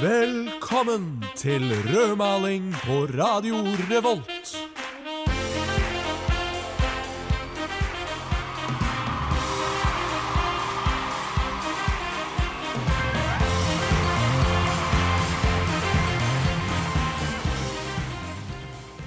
Velkommen 0.00 1.24
til 1.36 1.62
rødmaling 1.92 2.72
på 2.72 3.04
Radio 3.18 3.54
Revolt. 3.90 4.56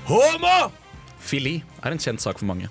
Homo! 0.06 0.70
Fili 1.20 1.64
er 1.82 1.92
en 1.92 1.98
kjent 1.98 2.22
sak 2.22 2.38
for 2.38 2.46
mange. 2.46 2.70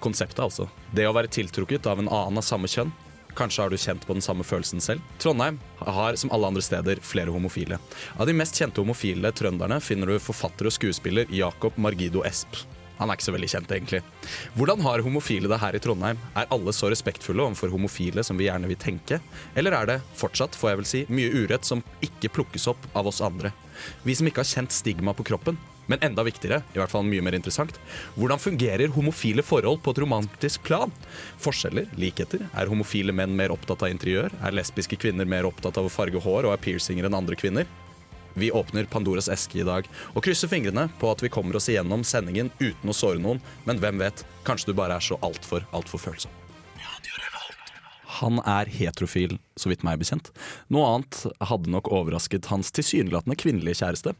Konseptet, 0.00 0.38
altså. 0.38 0.68
Det 0.94 1.08
å 1.08 1.12
være 1.16 1.26
tiltrukket 1.26 1.86
av 1.90 1.98
en 1.98 2.08
annen 2.08 2.38
av 2.38 2.46
samme 2.46 2.70
kjønn. 2.70 2.94
Kanskje 3.36 3.62
har 3.62 3.70
du 3.70 3.76
kjent 3.76 4.06
på 4.08 4.16
den 4.16 4.24
samme 4.24 4.44
følelsen 4.46 4.80
selv. 4.80 5.04
Trondheim 5.20 5.58
har 5.84 6.16
som 6.16 6.32
alle 6.32 6.48
andre 6.48 6.64
steder 6.64 7.02
flere 7.04 7.34
homofile. 7.34 7.76
Av 8.16 8.28
de 8.28 8.34
mest 8.36 8.56
kjente 8.56 8.80
homofile 8.80 9.32
trønderne 9.36 9.76
finner 9.84 10.08
du 10.08 10.22
forfatter 10.22 10.70
og 10.70 10.74
skuespiller 10.74 11.28
Jakob 11.32 11.76
Margido 11.76 12.24
Esp. 12.24 12.64
Han 12.96 13.10
er 13.10 13.18
ikke 13.18 13.26
så 13.26 13.34
veldig 13.34 13.50
kjent, 13.52 13.72
egentlig. 13.76 14.00
Hvordan 14.56 14.80
har 14.86 15.04
homofile 15.04 15.50
det 15.52 15.60
her 15.60 15.76
i 15.76 15.80
Trondheim? 15.84 16.20
Er 16.32 16.48
alle 16.54 16.72
så 16.72 16.88
respektfulle 16.88 17.44
overfor 17.44 17.72
homofile 17.74 18.24
som 18.24 18.40
vi 18.40 18.48
gjerne 18.48 18.70
vil 18.70 18.80
tenke? 18.80 19.20
Eller 19.52 19.76
er 19.76 19.90
det 19.90 19.98
fortsatt, 20.16 20.56
får 20.56 20.72
jeg 20.72 20.80
vel 20.80 20.88
si, 20.88 21.04
mye 21.12 21.44
urett 21.44 21.68
som 21.68 21.84
ikke 22.04 22.32
plukkes 22.38 22.68
opp 22.72 22.88
av 22.96 23.12
oss 23.12 23.20
andre? 23.24 23.52
Vi 24.08 24.16
som 24.16 24.28
ikke 24.28 24.40
har 24.40 24.48
kjent 24.48 24.72
stigma 24.72 25.12
på 25.12 25.28
kroppen. 25.28 25.60
Men 25.86 26.02
enda 26.02 26.24
viktigere, 26.26 26.62
i 26.74 26.80
hvert 26.80 26.90
fall 26.90 27.06
mye 27.06 27.22
mer 27.22 27.36
interessant, 27.38 27.78
hvordan 28.18 28.42
fungerer 28.42 28.92
homofile 28.94 29.44
forhold 29.46 29.80
på 29.84 29.94
et 29.94 30.02
romantisk 30.02 30.64
plan? 30.66 30.92
Forskjeller, 31.42 31.88
likheter? 32.00 32.42
Er 32.58 32.70
homofile 32.70 33.14
menn 33.14 33.36
mer 33.38 33.54
opptatt 33.54 33.86
av 33.86 33.92
interiør? 33.94 34.34
Er 34.42 34.56
lesbiske 34.56 34.98
kvinner 34.98 35.28
mer 35.28 35.46
opptatt 35.48 35.78
av 35.78 35.86
å 35.86 35.92
farge 35.92 36.22
hår 36.22 36.48
og 36.48 36.56
er 36.56 36.64
piercinger 36.66 37.06
enn 37.06 37.18
andre 37.18 37.38
kvinner? 37.38 37.68
Vi 38.36 38.50
åpner 38.52 38.84
Pandoras 38.84 39.30
eske 39.32 39.62
i 39.62 39.64
dag 39.64 39.86
og 40.12 40.24
krysser 40.26 40.50
fingrene 40.52 40.90
på 41.00 41.08
at 41.08 41.22
vi 41.24 41.30
kommer 41.32 41.56
oss 41.56 41.70
igjennom 41.72 42.04
sendingen 42.04 42.50
uten 42.58 42.92
å 42.92 42.96
såre 42.96 43.22
noen, 43.22 43.40
men 43.64 43.80
hvem 43.80 44.02
vet, 44.02 44.26
kanskje 44.44 44.74
du 44.74 44.76
bare 44.76 44.98
er 44.98 45.06
så 45.06 45.16
altfor, 45.24 45.64
altfor 45.72 46.02
følsom. 46.02 46.34
Han 48.20 48.40
er 48.46 48.70
heterofil, 48.70 49.36
så 49.58 49.70
vidt 49.70 49.84
meg 49.86 50.00
bekjent. 50.00 50.30
Noe 50.72 50.88
annet 50.88 51.22
hadde 51.50 51.72
nok 51.72 51.90
overrasket 51.94 52.48
hans 52.52 52.72
tilsynelatende 52.76 53.36
kvinnelige 53.40 53.80
kjæreste. 53.82 54.14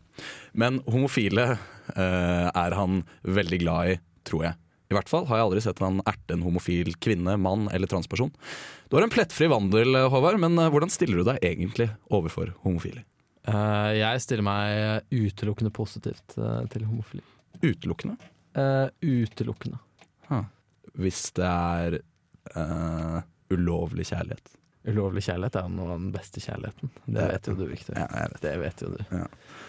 Men 0.57 0.83
homofile 0.91 1.57
eh, 1.95 2.49
er 2.51 2.77
han 2.77 3.03
veldig 3.23 3.61
glad 3.65 3.95
i, 3.95 3.99
tror 4.29 4.49
jeg. 4.49 4.59
I 4.87 4.95
hvert 4.95 5.11
fall 5.11 5.27
har 5.27 5.41
jeg 5.41 5.47
aldri 5.49 5.63
sett 5.65 5.83
han 5.83 5.99
erte 6.07 6.37
en 6.37 6.45
homofil 6.47 6.93
kvinne, 7.03 7.35
mann 7.43 7.67
eller 7.75 7.91
transperson. 7.91 8.31
Du 8.87 8.99
har 8.99 9.07
en 9.07 9.11
plettfri 9.11 9.49
vandel, 9.51 9.99
Håvard, 10.13 10.39
men 10.43 10.59
eh, 10.63 10.71
hvordan 10.73 10.93
stiller 10.93 11.23
du 11.23 11.31
deg 11.33 11.43
egentlig 11.47 11.91
overfor 12.13 12.55
homofile? 12.67 13.03
Uh, 13.47 13.95
jeg 13.95 14.23
stiller 14.25 14.43
meg 14.43 15.05
utelukkende 15.15 15.71
positivt 15.75 16.35
uh, 16.35 16.65
til 16.71 16.83
homofili. 16.89 17.23
Utelukkende? 17.63 18.17
Uh, 18.59 18.89
utelukkende. 19.07 19.79
Hvis 20.97 21.29
det 21.37 21.47
er 21.47 21.99
eh, 22.57 23.17
ulovlig 23.53 24.07
kjærlighet. 24.11 24.55
Ulovlig 24.87 25.25
kjærlighet 25.27 25.57
er 25.59 25.71
noe 25.75 25.91
av 25.97 25.99
den 25.99 26.13
beste 26.15 26.41
kjærligheten. 26.43 26.91
Det 27.11 27.25
vet 27.33 27.49
jo 27.51 27.55
du, 27.59 27.65
Victor. 27.67 27.97
Ja, 27.99 28.07
vet. 28.31 28.37
Det 28.45 28.53
vet 28.63 28.85
jo 28.85 28.93
du. 28.93 29.01
Ja. 29.11 29.25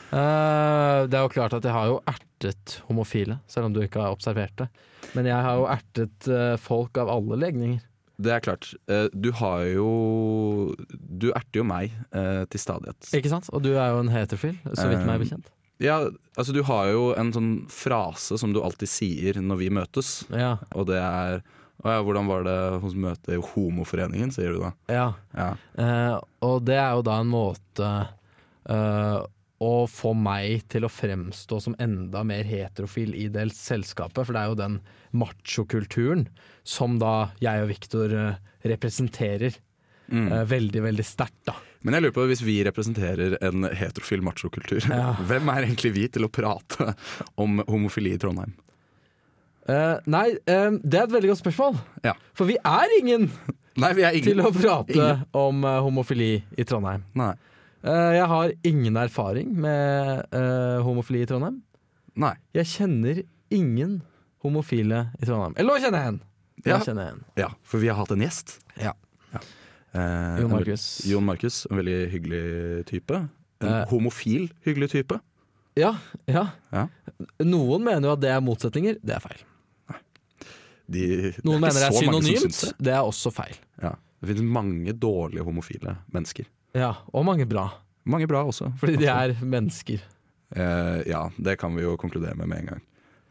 Uh, 0.08 1.00
det 1.10 1.18
er 1.18 1.26
jo 1.26 1.32
klart 1.34 1.56
at 1.58 1.66
jeg 1.66 1.74
har 1.74 1.90
jo 1.90 1.98
ertet 2.08 2.78
homofile, 2.88 3.40
selv 3.50 3.68
om 3.68 3.74
du 3.76 3.82
ikke 3.82 4.04
har 4.04 4.14
observert 4.14 4.54
det. 4.62 4.70
Men 5.18 5.28
jeg 5.30 5.42
har 5.48 5.58
jo 5.58 5.68
ertet 5.74 6.30
uh, 6.30 6.54
folk 6.62 7.02
av 7.02 7.10
alle 7.12 7.40
legninger. 7.42 7.82
Det 8.18 8.32
er 8.34 8.46
klart. 8.46 8.72
Uh, 8.90 9.10
Du 9.14 9.32
har 9.42 9.66
jo 9.70 9.90
Du 10.90 11.32
erter 11.34 11.62
jo 11.62 11.68
meg 11.70 11.94
til 12.14 12.62
stadighet. 12.62 13.10
Ikke 13.18 13.30
sant? 13.34 13.50
Og 13.54 13.62
du 13.66 13.74
er 13.76 13.94
jo 13.94 14.02
en 14.06 14.14
heterofil, 14.14 14.58
så 14.74 14.88
vidt 14.90 15.06
meg 15.06 15.18
er 15.18 15.24
bekjent. 15.26 15.54
Ja, 15.82 16.00
altså 16.38 16.54
du 16.56 16.64
har 16.66 16.88
jo 16.90 17.12
en 17.18 17.30
sånn 17.34 17.52
frase 17.70 18.38
som 18.42 18.54
du 18.54 18.64
alltid 18.66 18.90
sier 18.90 19.38
når 19.42 19.60
vi 19.62 19.68
møtes, 19.78 20.24
Ja, 20.34 20.56
og 20.74 20.88
det 20.90 20.98
er 20.98 21.44
å 21.84 21.92
ja, 21.94 22.02
hvordan 22.02 22.28
var 22.30 22.44
det 22.48 22.58
hos 22.82 22.96
møtet 22.98 23.36
i 23.36 23.42
Homoforeningen, 23.54 24.32
sier 24.34 24.56
du 24.56 24.62
da. 24.64 24.72
ja. 24.90 25.08
Ja. 25.38 25.50
Uh, 25.78 26.16
og 26.48 26.64
det 26.66 26.78
er 26.82 26.96
jo 26.98 27.04
da 27.06 27.20
en 27.22 27.30
måte 27.30 27.90
uh, 28.70 29.20
å 29.62 29.74
få 29.90 30.12
meg 30.18 30.66
til 30.70 30.86
å 30.86 30.92
fremstå 30.92 31.60
som 31.64 31.76
enda 31.82 32.24
mer 32.26 32.46
heterofil 32.46 33.14
i 33.18 33.28
det 33.34 33.48
selskapet, 33.58 34.26
for 34.26 34.34
det 34.34 34.42
er 34.44 34.52
jo 34.52 34.60
den 34.60 34.80
machokulturen 35.18 36.28
som 36.68 36.98
da 37.02 37.30
jeg 37.42 37.64
og 37.64 37.72
Viktor 37.76 38.18
uh, 38.18 38.44
representerer 38.68 39.58
Mm. 40.08 40.30
eh, 40.32 40.44
veldig, 40.48 40.80
veldig 40.86 41.04
sterkt, 41.04 41.42
da. 41.44 41.52
Men 41.84 41.98
jeg 41.98 42.04
lurer 42.06 42.14
på, 42.16 42.24
hvis 42.30 42.40
vi 42.48 42.54
representerer 42.64 43.34
en 43.44 43.66
heterofil 43.76 44.22
machokultur, 44.24 44.86
Ja. 44.88 45.18
hvem 45.20 45.50
er 45.52 45.66
egentlig 45.66 45.92
vi 45.98 46.06
til 46.08 46.24
å 46.24 46.30
prate 46.32 46.94
om 47.36 47.58
homofili 47.68 48.14
i 48.16 48.18
Trondheim? 48.22 48.54
Eh, 49.68 49.98
nei, 50.08 50.28
um, 50.48 50.78
det 50.84 51.00
er 51.00 51.08
et 51.08 51.14
veldig 51.14 51.30
godt 51.34 51.42
spørsmål. 51.42 51.78
Ja. 52.08 52.14
For 52.38 52.48
vi 52.48 52.56
er 52.64 52.94
ingen 53.02 53.28
Nei, 53.78 53.90
vi 53.98 54.06
er 54.08 54.16
ingen. 54.16 54.30
til 54.32 54.42
å 54.42 54.52
prate 54.56 54.96
Ingen. 54.96 55.26
om 55.38 55.66
uh, 55.68 55.80
homofili 55.86 56.30
i 56.58 56.66
Trondheim. 56.66 57.04
Nei. 57.20 57.34
Uh, 57.84 58.14
jeg 58.16 58.28
har 58.32 58.54
ingen 58.66 58.96
erfaring 58.98 59.52
med 59.54 60.34
homofili 60.88 61.22
i 61.26 61.28
Trondheim. 61.30 61.60
Nei. 62.18 62.34
Jeg 62.58 62.72
kjenner 62.72 63.20
ingen 63.54 64.00
homofile 64.44 65.04
i 65.20 65.28
Trondheim. 65.28 65.54
Eller 65.60 65.76
nå 65.76 65.84
kjenner 65.84 66.04
jeg 66.06 66.14
en! 66.16 66.22
Ja. 66.66 66.80
kjenner 66.82 67.06
jeg 67.06 67.14
en. 67.18 67.22
Ja, 67.38 67.52
for 67.68 67.84
vi 67.84 67.92
har 67.92 68.00
hatt 68.00 68.12
en 68.16 68.24
gjest. 68.26 68.58
Ja. 68.82 68.96
Jon 69.98 70.52
Markus. 70.52 70.84
Jon 71.10 71.26
Markus, 71.26 71.62
en 71.70 71.80
veldig 71.80 72.00
hyggelig 72.12 72.42
type. 72.90 73.20
En 73.64 73.78
homofil 73.92 74.50
hyggelig 74.66 74.92
type. 74.94 75.20
Ja, 75.78 75.94
ja. 76.30 76.48
Ja. 76.74 76.88
Noen 77.46 77.86
mener 77.86 78.10
jo 78.10 78.16
at 78.18 78.22
det 78.26 78.34
er 78.34 78.42
motsetninger. 78.44 78.98
Det 79.06 79.16
er 79.18 79.24
feil. 79.24 79.46
De, 80.88 81.34
Noen 81.44 81.64
mener 81.64 81.82
det 81.82 81.88
er 81.90 81.98
synonymt. 81.98 82.62
Det 82.80 82.94
er 82.96 83.04
også 83.04 83.32
feil. 83.36 83.58
Ja. 83.84 83.96
Det 84.22 84.32
finnes 84.32 84.48
mange 84.50 84.94
dårlige 84.98 85.46
homofile 85.46 85.98
mennesker. 86.14 86.48
Ja, 86.78 86.94
Og 87.14 87.26
mange 87.26 87.46
bra. 87.50 87.70
Mange 88.08 88.28
bra 88.30 88.44
også. 88.48 88.72
Fordi 88.80 88.96
de 89.02 89.10
er 89.12 89.36
mennesker. 89.42 90.04
Eh, 90.56 91.02
ja, 91.10 91.26
det 91.38 91.58
kan 91.60 91.76
vi 91.76 91.84
jo 91.84 91.98
konkludere 92.00 92.38
med 92.40 92.48
med 92.48 92.62
en 92.62 92.70
gang. 92.72 92.84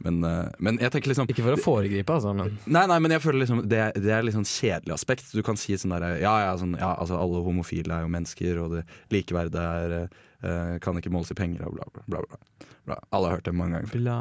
Men, 0.04 0.24
eh, 0.24 0.48
men 0.58 0.76
jeg 0.76 0.92
tenker 0.92 1.08
liksom 1.08 1.28
Ikke 1.32 1.40
for 1.40 1.56
å 1.56 1.60
foregripe, 1.60 2.12
altså, 2.12 2.34
men 2.36 2.58
Nei, 2.68 2.82
nei, 2.90 2.98
men 3.00 3.14
jeg 3.14 3.22
føler 3.24 3.40
liksom 3.40 3.62
det, 3.64 3.80
det 4.04 4.12
er 4.12 4.26
litt 4.26 4.36
sånn 4.36 4.48
kjedelig 4.48 4.92
aspekt. 4.98 5.30
Du 5.32 5.40
kan 5.46 5.56
si 5.56 5.76
sånn 5.80 5.94
derre 5.96 6.18
ja, 6.20 6.34
ja, 6.44 6.52
sånn, 6.60 6.76
ja, 6.76 6.92
altså 7.00 7.16
alle 7.16 7.40
homofile 7.46 7.96
er 7.96 8.04
jo 8.04 8.12
mennesker, 8.12 8.60
og 8.60 8.76
det 8.76 8.84
likeverdet 9.14 9.62
er 9.62 9.96
eh, 9.96 10.74
kan 10.84 11.00
ikke 11.00 11.12
måles 11.14 11.32
i 11.32 11.38
penger 11.38 11.64
og 11.70 11.78
bla, 11.78 11.88
bla, 11.94 12.04
bla. 12.12 12.24
bla. 12.26 12.68
bla. 12.90 12.98
Alle 13.16 13.30
har 13.30 13.38
hørt 13.38 13.48
det 13.48 13.56
mange 13.56 13.80
ganger. 13.80 13.96
bla, 13.96 14.18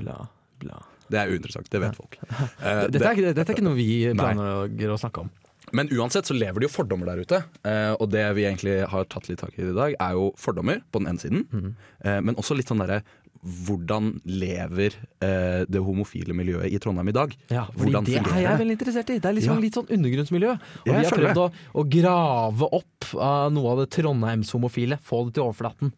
bla, 0.00 0.18
bla. 0.64 0.80
Det 1.10 1.18
er 1.20 1.30
uinteressant, 1.34 1.68
det 1.72 1.80
vet 1.82 1.96
folk. 1.98 2.18
Eh, 2.58 2.86
Dette 2.90 3.04
er, 3.04 3.14
ikke, 3.16 3.34
dette 3.34 3.50
er 3.52 3.56
ikke 3.56 3.64
noe 3.68 3.78
vi 3.78 3.88
planlegger 4.14 4.94
å 4.94 4.98
snakke 5.00 5.24
om. 5.26 5.30
Men 5.76 5.90
uansett 5.92 6.24
så 6.28 6.32
lever 6.36 6.62
det 6.62 6.68
jo 6.70 6.72
fordommer 6.78 7.10
der 7.10 7.20
ute. 7.20 7.42
Eh, 7.68 7.92
og 8.00 8.08
det 8.12 8.24
vi 8.38 8.46
egentlig 8.48 8.78
har 8.88 9.04
tatt 9.12 9.28
litt 9.28 9.40
tak 9.42 9.56
i 9.58 9.66
i 9.68 9.74
dag, 9.76 9.94
er 10.00 10.12
jo 10.16 10.30
fordommer 10.40 10.80
på 10.92 11.02
den 11.02 11.10
ene 11.12 11.20
siden. 11.20 11.44
Mhm. 11.52 11.74
Eh, 12.04 12.20
men 12.24 12.38
også 12.40 12.56
litt 12.56 12.68
sånn 12.72 12.80
derre 12.84 13.02
hvordan 13.38 14.16
lever 14.26 14.96
eh, 15.22 15.60
det 15.70 15.78
homofile 15.84 16.34
miljøet 16.34 16.72
i 16.74 16.78
Trondheim 16.82 17.08
i 17.12 17.14
dag? 17.14 17.34
Ja, 17.52 17.66
fordi 17.70 17.92
Hvordan 17.92 18.04
Det 18.08 18.16
er 18.18 18.40
jeg 18.42 18.58
veldig 18.64 18.74
interessert 18.78 19.10
i. 19.14 19.18
Det 19.22 19.28
er 19.30 19.36
liksom 19.36 19.54
Ja. 19.54 19.60
litt 19.62 19.74
sånn 19.78 19.92
undergrunnsmiljø. 19.94 20.50
Og 20.56 20.88
jeg 20.90 20.96
vi 20.96 21.04
har 21.04 21.12
føler 21.12 21.28
prøvd 21.34 21.42
å, 21.44 21.52
å 21.78 21.84
grave 21.88 22.68
opp 22.80 23.12
av 23.28 23.52
noe 23.54 23.70
av 23.76 23.78
det 23.84 23.90
trondheimshomofile. 23.94 24.98
Få 25.06 25.24
det 25.28 25.34
til 25.38 25.44
overflaten 25.46 25.92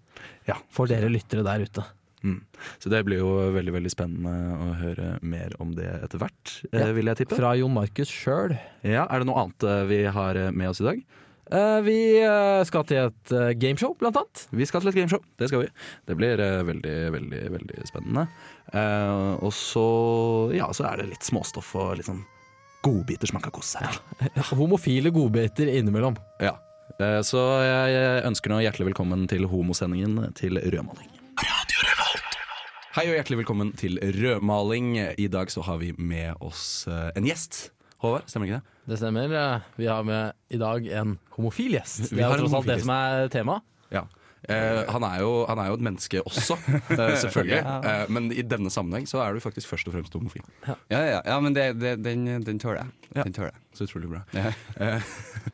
Ja. 0.50 0.58
for 0.68 0.86
dere 0.86 1.08
lyttere 1.08 1.42
der 1.46 1.64
ute. 1.64 1.84
Mm. 2.24 2.42
Så 2.78 2.90
det 2.92 3.00
blir 3.06 3.22
jo 3.22 3.30
veldig 3.54 3.72
veldig 3.78 3.90
spennende 3.94 4.32
å 4.60 4.74
høre 4.80 5.14
mer 5.22 5.54
om 5.62 5.70
det 5.76 5.86
etter 6.04 6.20
hvert, 6.20 6.52
eh, 6.72 6.80
Ja. 6.82 6.92
vil 6.92 7.06
jeg 7.08 7.16
tippe. 7.22 7.36
Fra 7.38 7.54
Jon 7.56 7.72
Markus 7.72 8.10
sjøl. 8.12 8.58
Ja, 8.84 9.06
Er 9.10 9.18
det 9.22 9.26
noe 9.30 9.40
annet 9.46 9.64
eh, 9.64 9.84
vi 9.88 10.02
har 10.04 10.36
eh, 10.36 10.50
med 10.52 10.68
oss 10.68 10.80
i 10.80 10.84
dag? 10.84 11.00
Eh, 11.50 11.80
vi 11.82 11.96
skal 12.68 12.84
til 12.86 13.08
et 13.08 13.32
gameshow, 13.58 13.96
blant 13.98 14.14
annet. 14.20 14.44
Vi 14.54 14.64
skal 14.68 14.80
til 14.84 14.90
et 14.92 14.94
gameshow. 15.00 15.18
Det 15.36 15.48
skal 15.50 15.64
vi. 15.64 15.68
Det 16.06 16.16
blir 16.16 16.36
veldig, 16.38 16.92
veldig 17.16 17.40
veldig 17.56 17.86
spennende. 17.88 18.28
Eh, 18.72 19.36
og 19.42 19.50
så, 19.56 19.86
ja, 20.54 20.68
så 20.76 20.86
er 20.92 20.98
det 21.02 21.08
litt 21.10 21.26
småstoff 21.26 21.72
og 21.74 21.96
litt 21.98 22.06
sånn 22.06 22.22
godbiter 22.84 23.26
som 23.26 23.40
man 23.40 23.42
kan 23.48 23.52
kose 23.56 23.80
seg 23.80 23.82
med. 23.88 24.38
Homofile 24.60 25.10
godbiter 25.10 25.66
innimellom. 25.72 26.14
Ja. 26.40 26.54
Eh, 27.00 27.18
så 27.26 27.42
jeg 27.64 28.22
ønsker 28.30 28.52
nå 28.52 28.60
hjertelig 28.62 28.92
velkommen 28.92 29.26
til 29.26 29.48
homosendingen 29.50 30.32
til 30.38 30.54
Rødmaling. 30.60 31.08
Hei 32.96 33.04
og 33.06 33.14
hjertelig 33.14 33.38
velkommen 33.44 33.70
til 33.78 33.98
Rødmaling. 34.02 34.94
I 34.98 35.26
dag 35.30 35.50
så 35.52 35.62
har 35.66 35.78
vi 35.78 35.92
med 35.98 36.34
oss 36.42 36.88
eh, 36.90 37.10
en 37.18 37.26
gjest. 37.28 37.68
Håvard, 38.02 38.24
stemmer 38.30 38.48
ikke 38.50 38.58
det? 38.58 38.78
Det 38.90 38.98
stemmer. 38.98 39.34
eh, 39.38 39.68
Vi 39.78 39.86
har 39.86 40.02
med 40.06 40.32
i 40.50 40.58
dag 40.58 40.86
en 41.02 41.18
homofil 41.36 41.76
gjest. 41.78 42.08
Vi 42.10 42.18
Det 42.18 42.26
er 42.26 42.40
tross 42.40 42.56
alt 42.58 42.66
det 42.70 42.80
som 42.82 42.90
er 42.96 43.28
temaet. 43.30 43.62
Ja. 43.94 44.02
Eh, 44.50 44.82
han, 44.90 45.04
er 45.06 45.20
jo, 45.22 45.30
han 45.46 45.60
er 45.62 45.68
jo 45.70 45.76
et 45.78 45.84
menneske 45.86 46.22
også, 46.26 46.56
eh, 46.96 47.14
selvfølgelig. 47.22 47.60
Eh, 47.62 48.04
men 48.10 48.30
i 48.34 48.42
denne 48.42 48.72
sammenheng 48.74 49.06
så 49.06 49.22
er 49.22 49.36
du 49.38 49.44
faktisk 49.44 49.70
først 49.70 49.86
og 49.90 49.94
fremst 49.94 50.16
homofil. 50.18 50.42
Ja, 50.66 50.74
ja, 50.90 51.20
ja 51.22 51.38
men 51.44 51.54
det, 51.54 51.68
det, 51.78 51.98
den, 52.02 52.26
den 52.42 52.58
tåler 52.58 52.82
jeg. 52.82 53.10
Ja. 53.14 53.22
Den 53.28 53.36
tåler 53.36 53.52
jeg. 53.52 53.62
Så 53.76 53.86
utrolig 53.86 54.10
bra. 54.10 54.24
Ja. 54.34 54.50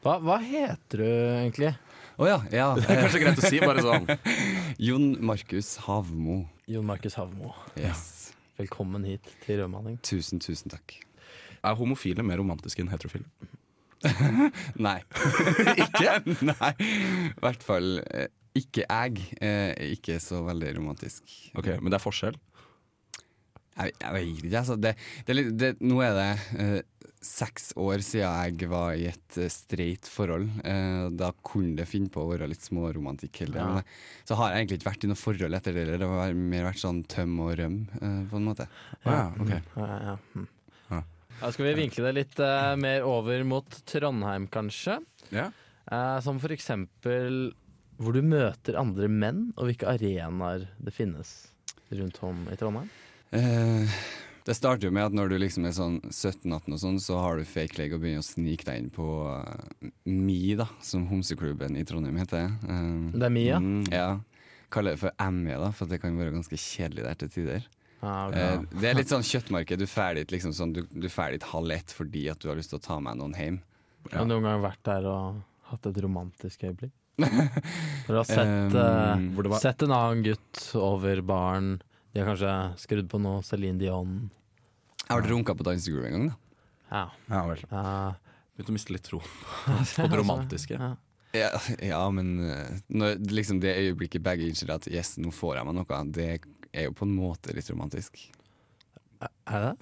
Hva, 0.00 0.17
hva 0.25 0.41
heter 0.41 1.03
du 1.05 1.11
egentlig? 1.43 1.75
Å 2.17 2.25
ja. 2.31 2.37
ja. 2.49 2.67
Det 2.81 2.87
er 2.88 3.03
kanskje 3.05 3.21
greit 3.21 3.41
å 3.43 3.44
si, 3.44 3.59
bare 3.61 3.83
sånn. 3.85 4.06
Jon 4.78 5.17
Markus 5.25 5.76
Havmo. 5.87 6.44
Jon 6.69 6.84
Markus 6.84 7.14
Havmo. 7.17 7.55
Yes. 7.81 8.32
Velkommen 8.58 9.06
hit 9.08 9.25
til 9.46 9.62
Rødmanning. 9.62 9.96
Tusen, 10.05 10.40
tusen 10.40 10.69
takk. 10.69 10.99
Er 11.64 11.78
homofile 11.78 12.25
mer 12.26 12.37
romantiske 12.43 12.84
enn 12.84 12.90
heterofile? 12.93 13.25
Nei. 14.87 14.99
ikke? 15.84 16.19
Nei. 16.50 16.73
I 16.76 17.32
hvert 17.40 17.64
fall 17.64 18.02
eh, 18.05 18.28
ikke 18.56 18.84
jeg. 18.84 19.25
Eh, 19.40 19.73
ikke 19.96 20.19
så 20.20 20.43
veldig 20.44 20.75
romantisk. 20.76 21.25
Ok, 21.56 21.73
Men 21.81 21.88
det 21.94 21.96
er 21.96 22.05
forskjell? 22.05 22.37
Jeg, 23.76 23.96
jeg 24.00 24.12
vet 24.12 24.28
ikke, 24.28 24.52
altså. 24.61 24.76
Det, 24.76 24.93
det, 25.25 25.46
det, 25.56 25.73
nå 25.84 26.05
er 26.05 26.20
det 26.20 26.28
eh, 26.61 26.78
seks 27.26 27.73
år 27.76 28.02
siden 28.05 28.56
jeg 28.56 28.69
var 28.70 28.94
i 28.96 29.08
et 29.11 29.38
uh, 29.40 29.49
streit 29.52 30.08
forhold. 30.11 30.49
Eh, 30.64 31.08
da 31.19 31.32
kunne 31.46 31.75
det 31.81 31.88
finne 31.90 32.12
på 32.12 32.23
å 32.23 32.31
være 32.31 32.49
litt 32.50 32.64
småromantikk. 32.64 33.43
hele 33.44 33.61
Ja. 33.61 33.82
Så 34.28 34.38
har 34.38 34.52
jeg 34.52 34.62
egentlig 34.62 34.81
ikke 34.81 34.90
vært 34.90 35.06
i 35.06 35.11
noe 35.11 35.20
forhold 35.20 35.58
etter 35.58 35.76
det. 35.76 35.87
Det 35.99 36.11
har 36.11 36.38
mer 36.38 36.69
vært 36.69 36.82
sånn 36.82 37.02
tøm 37.11 37.37
og 37.44 37.52
røm, 37.61 37.78
eh, 38.00 38.23
på 38.31 38.40
en 38.40 38.49
måte. 38.49 38.69
Ja, 39.05 39.32
ok. 39.34 39.52
Ja, 39.52 39.90
ja, 40.08 40.17
mm. 40.34 40.49
Ja. 40.90 41.02
Ja, 41.40 41.52
skal 41.52 41.69
vi 41.69 41.76
vinkle 41.82 42.08
det 42.08 42.17
litt 42.17 42.40
eh, 42.40 42.73
mer 42.81 43.06
over 43.06 43.44
mot 43.44 43.78
Trondheim, 43.90 44.49
kanskje? 44.49 45.00
Ja. 45.34 45.50
Eh, 45.90 46.19
som 46.25 46.40
for 46.43 46.55
eksempel 46.55 47.50
hvor 48.00 48.12
du 48.12 48.20
møter 48.25 48.76
andre 48.76 49.08
menn, 49.08 49.50
og 49.56 49.70
hvilke 49.70 49.88
arenaer 49.88 50.67
det 50.76 50.93
finnes 50.94 51.32
rundt 51.96 52.19
om 52.26 52.44
i 52.52 52.56
Trondheim. 52.61 52.90
Eh, 53.37 54.00
det 54.47 54.55
starter 54.55 54.87
jo 54.89 54.95
med 54.95 55.09
at 55.09 55.15
når 55.17 55.33
du 55.33 55.37
liksom 55.43 55.65
er 55.67 55.75
sånn 55.75 55.97
17-18 56.07 56.75
og 56.77 56.81
sånn, 56.83 56.99
så 57.03 57.19
har 57.19 57.41
du 57.41 57.47
fake 57.49 57.81
leg 57.81 57.95
og 57.97 58.03
begynner 58.05 58.23
å 58.23 58.27
snike 58.27 58.67
deg 58.69 58.79
inn 58.85 58.91
på 58.95 59.07
uh, 59.27 59.89
Mi, 60.07 60.55
da, 60.59 60.69
som 60.87 61.07
homseklubben 61.11 61.75
i 61.79 61.83
Trondheim 61.89 62.19
heter. 62.21 62.53
Um, 62.69 63.09
Det 63.17 63.27
er 63.27 63.35
Mia? 63.35 63.59
Mm. 63.63 63.89
ja. 63.91 64.09
Kaller 64.71 64.95
det 64.97 65.03
for 65.03 65.15
ME, 65.31 65.57
da, 65.63 65.71
for 65.75 65.91
det 65.91 65.99
kan 66.03 66.15
være 66.19 66.35
ganske 66.35 66.59
kjedelig 66.59 67.05
der 67.07 67.19
til 67.21 67.33
tider. 67.37 67.67
Ah, 68.03 68.27
okay. 68.29 68.43
Eh, 68.43 68.65
det 68.83 68.89
er 68.91 68.99
litt 68.99 69.11
sånn 69.11 69.25
kjøttmarked. 69.27 69.81
Du 69.83 69.87
drar 69.89 70.19
dit 70.19 70.35
liksom 70.35 70.53
sånn, 70.55 70.75
du, 70.77 70.83
du 70.91 71.07
dit 71.09 71.47
halv 71.53 71.75
ett 71.75 71.95
fordi 71.95 72.27
at 72.31 72.43
du 72.43 72.49
har 72.51 72.59
lyst 72.59 72.71
til 72.75 72.81
å 72.81 72.85
ta 72.87 72.99
med 73.03 73.19
noen 73.19 73.35
hjem. 73.39 73.61
Har 74.13 74.27
du 74.27 74.31
noen 74.35 74.47
gang 74.47 74.63
vært 74.63 74.83
der 74.87 75.07
og 75.11 75.41
hatt 75.71 75.87
et 75.91 75.99
romantisk 76.05 76.67
øyeblikk? 76.69 76.93
Når 77.23 78.11
du 78.13 78.19
har 78.21 78.29
sett, 78.29 78.75
Um, 78.77 79.31
var- 79.49 79.63
sett 79.63 79.83
en 79.87 79.95
annen 79.97 80.23
gutt 80.27 80.61
over 80.79 81.23
baren, 81.27 81.79
de 82.17 82.23
har 82.23 82.31
kanskje 82.31 82.51
skrudd 82.81 83.09
på 83.13 83.19
noe 83.21 83.43
Celine 83.45 83.77
Dion. 83.77 84.13
Jeg 85.03 85.11
har 85.11 85.19
vært 85.21 85.33
runka 85.35 85.53
på 85.53 85.65
dansegulvet 85.67 86.09
en 86.09 86.15
gang, 86.15 86.29
da. 86.31 86.37
Ja. 86.89 87.03
Ja 87.29 87.41
vel. 87.51 87.65
Uh, 87.69 88.39
Begynte 88.57 88.73
å 88.73 88.77
miste 88.79 88.95
litt 88.95 89.05
tro 89.05 89.19
på 89.99 90.07
det 90.09 90.21
romantiske. 90.23 90.79
Ja. 90.81 90.95
Ja, 91.37 91.51
ja 91.85 91.99
men 92.09 92.39
eh, 92.41 92.79
når, 92.89 93.19
liksom 93.37 93.59
det 93.61 93.75
øyeblikket 93.83 94.25
begge 94.25 94.47
innser 94.49 94.73
at 94.73 94.89
yes, 94.89 95.19
nå 95.21 95.29
får 95.35 95.59
jeg 95.59 95.69
meg 95.69 95.77
noe, 95.77 95.99
det 96.17 96.31
er 96.73 96.87
jo 96.87 96.95
på 96.97 97.05
en 97.05 97.13
måte 97.19 97.53
litt 97.53 97.69
romantisk. 97.69 98.17
Er 99.21 99.67
det? 99.67 99.75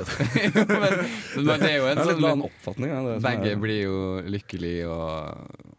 men, 0.72 0.96
men 1.44 1.60
det 1.60 1.68
er 1.74 1.76
jo 1.76 1.90
en 1.90 2.00
Det 2.00 2.06
er 2.06 2.08
litt 2.08 2.16
sånn 2.16 2.30
annen 2.30 2.46
oppfatning. 2.48 2.88
Ja, 2.94 3.02
det, 3.10 3.18
Begge 3.28 3.52
er, 3.52 3.60
blir 3.60 3.82
jo 3.82 4.00
lykkelige 4.32 4.88
og, 4.88 5.76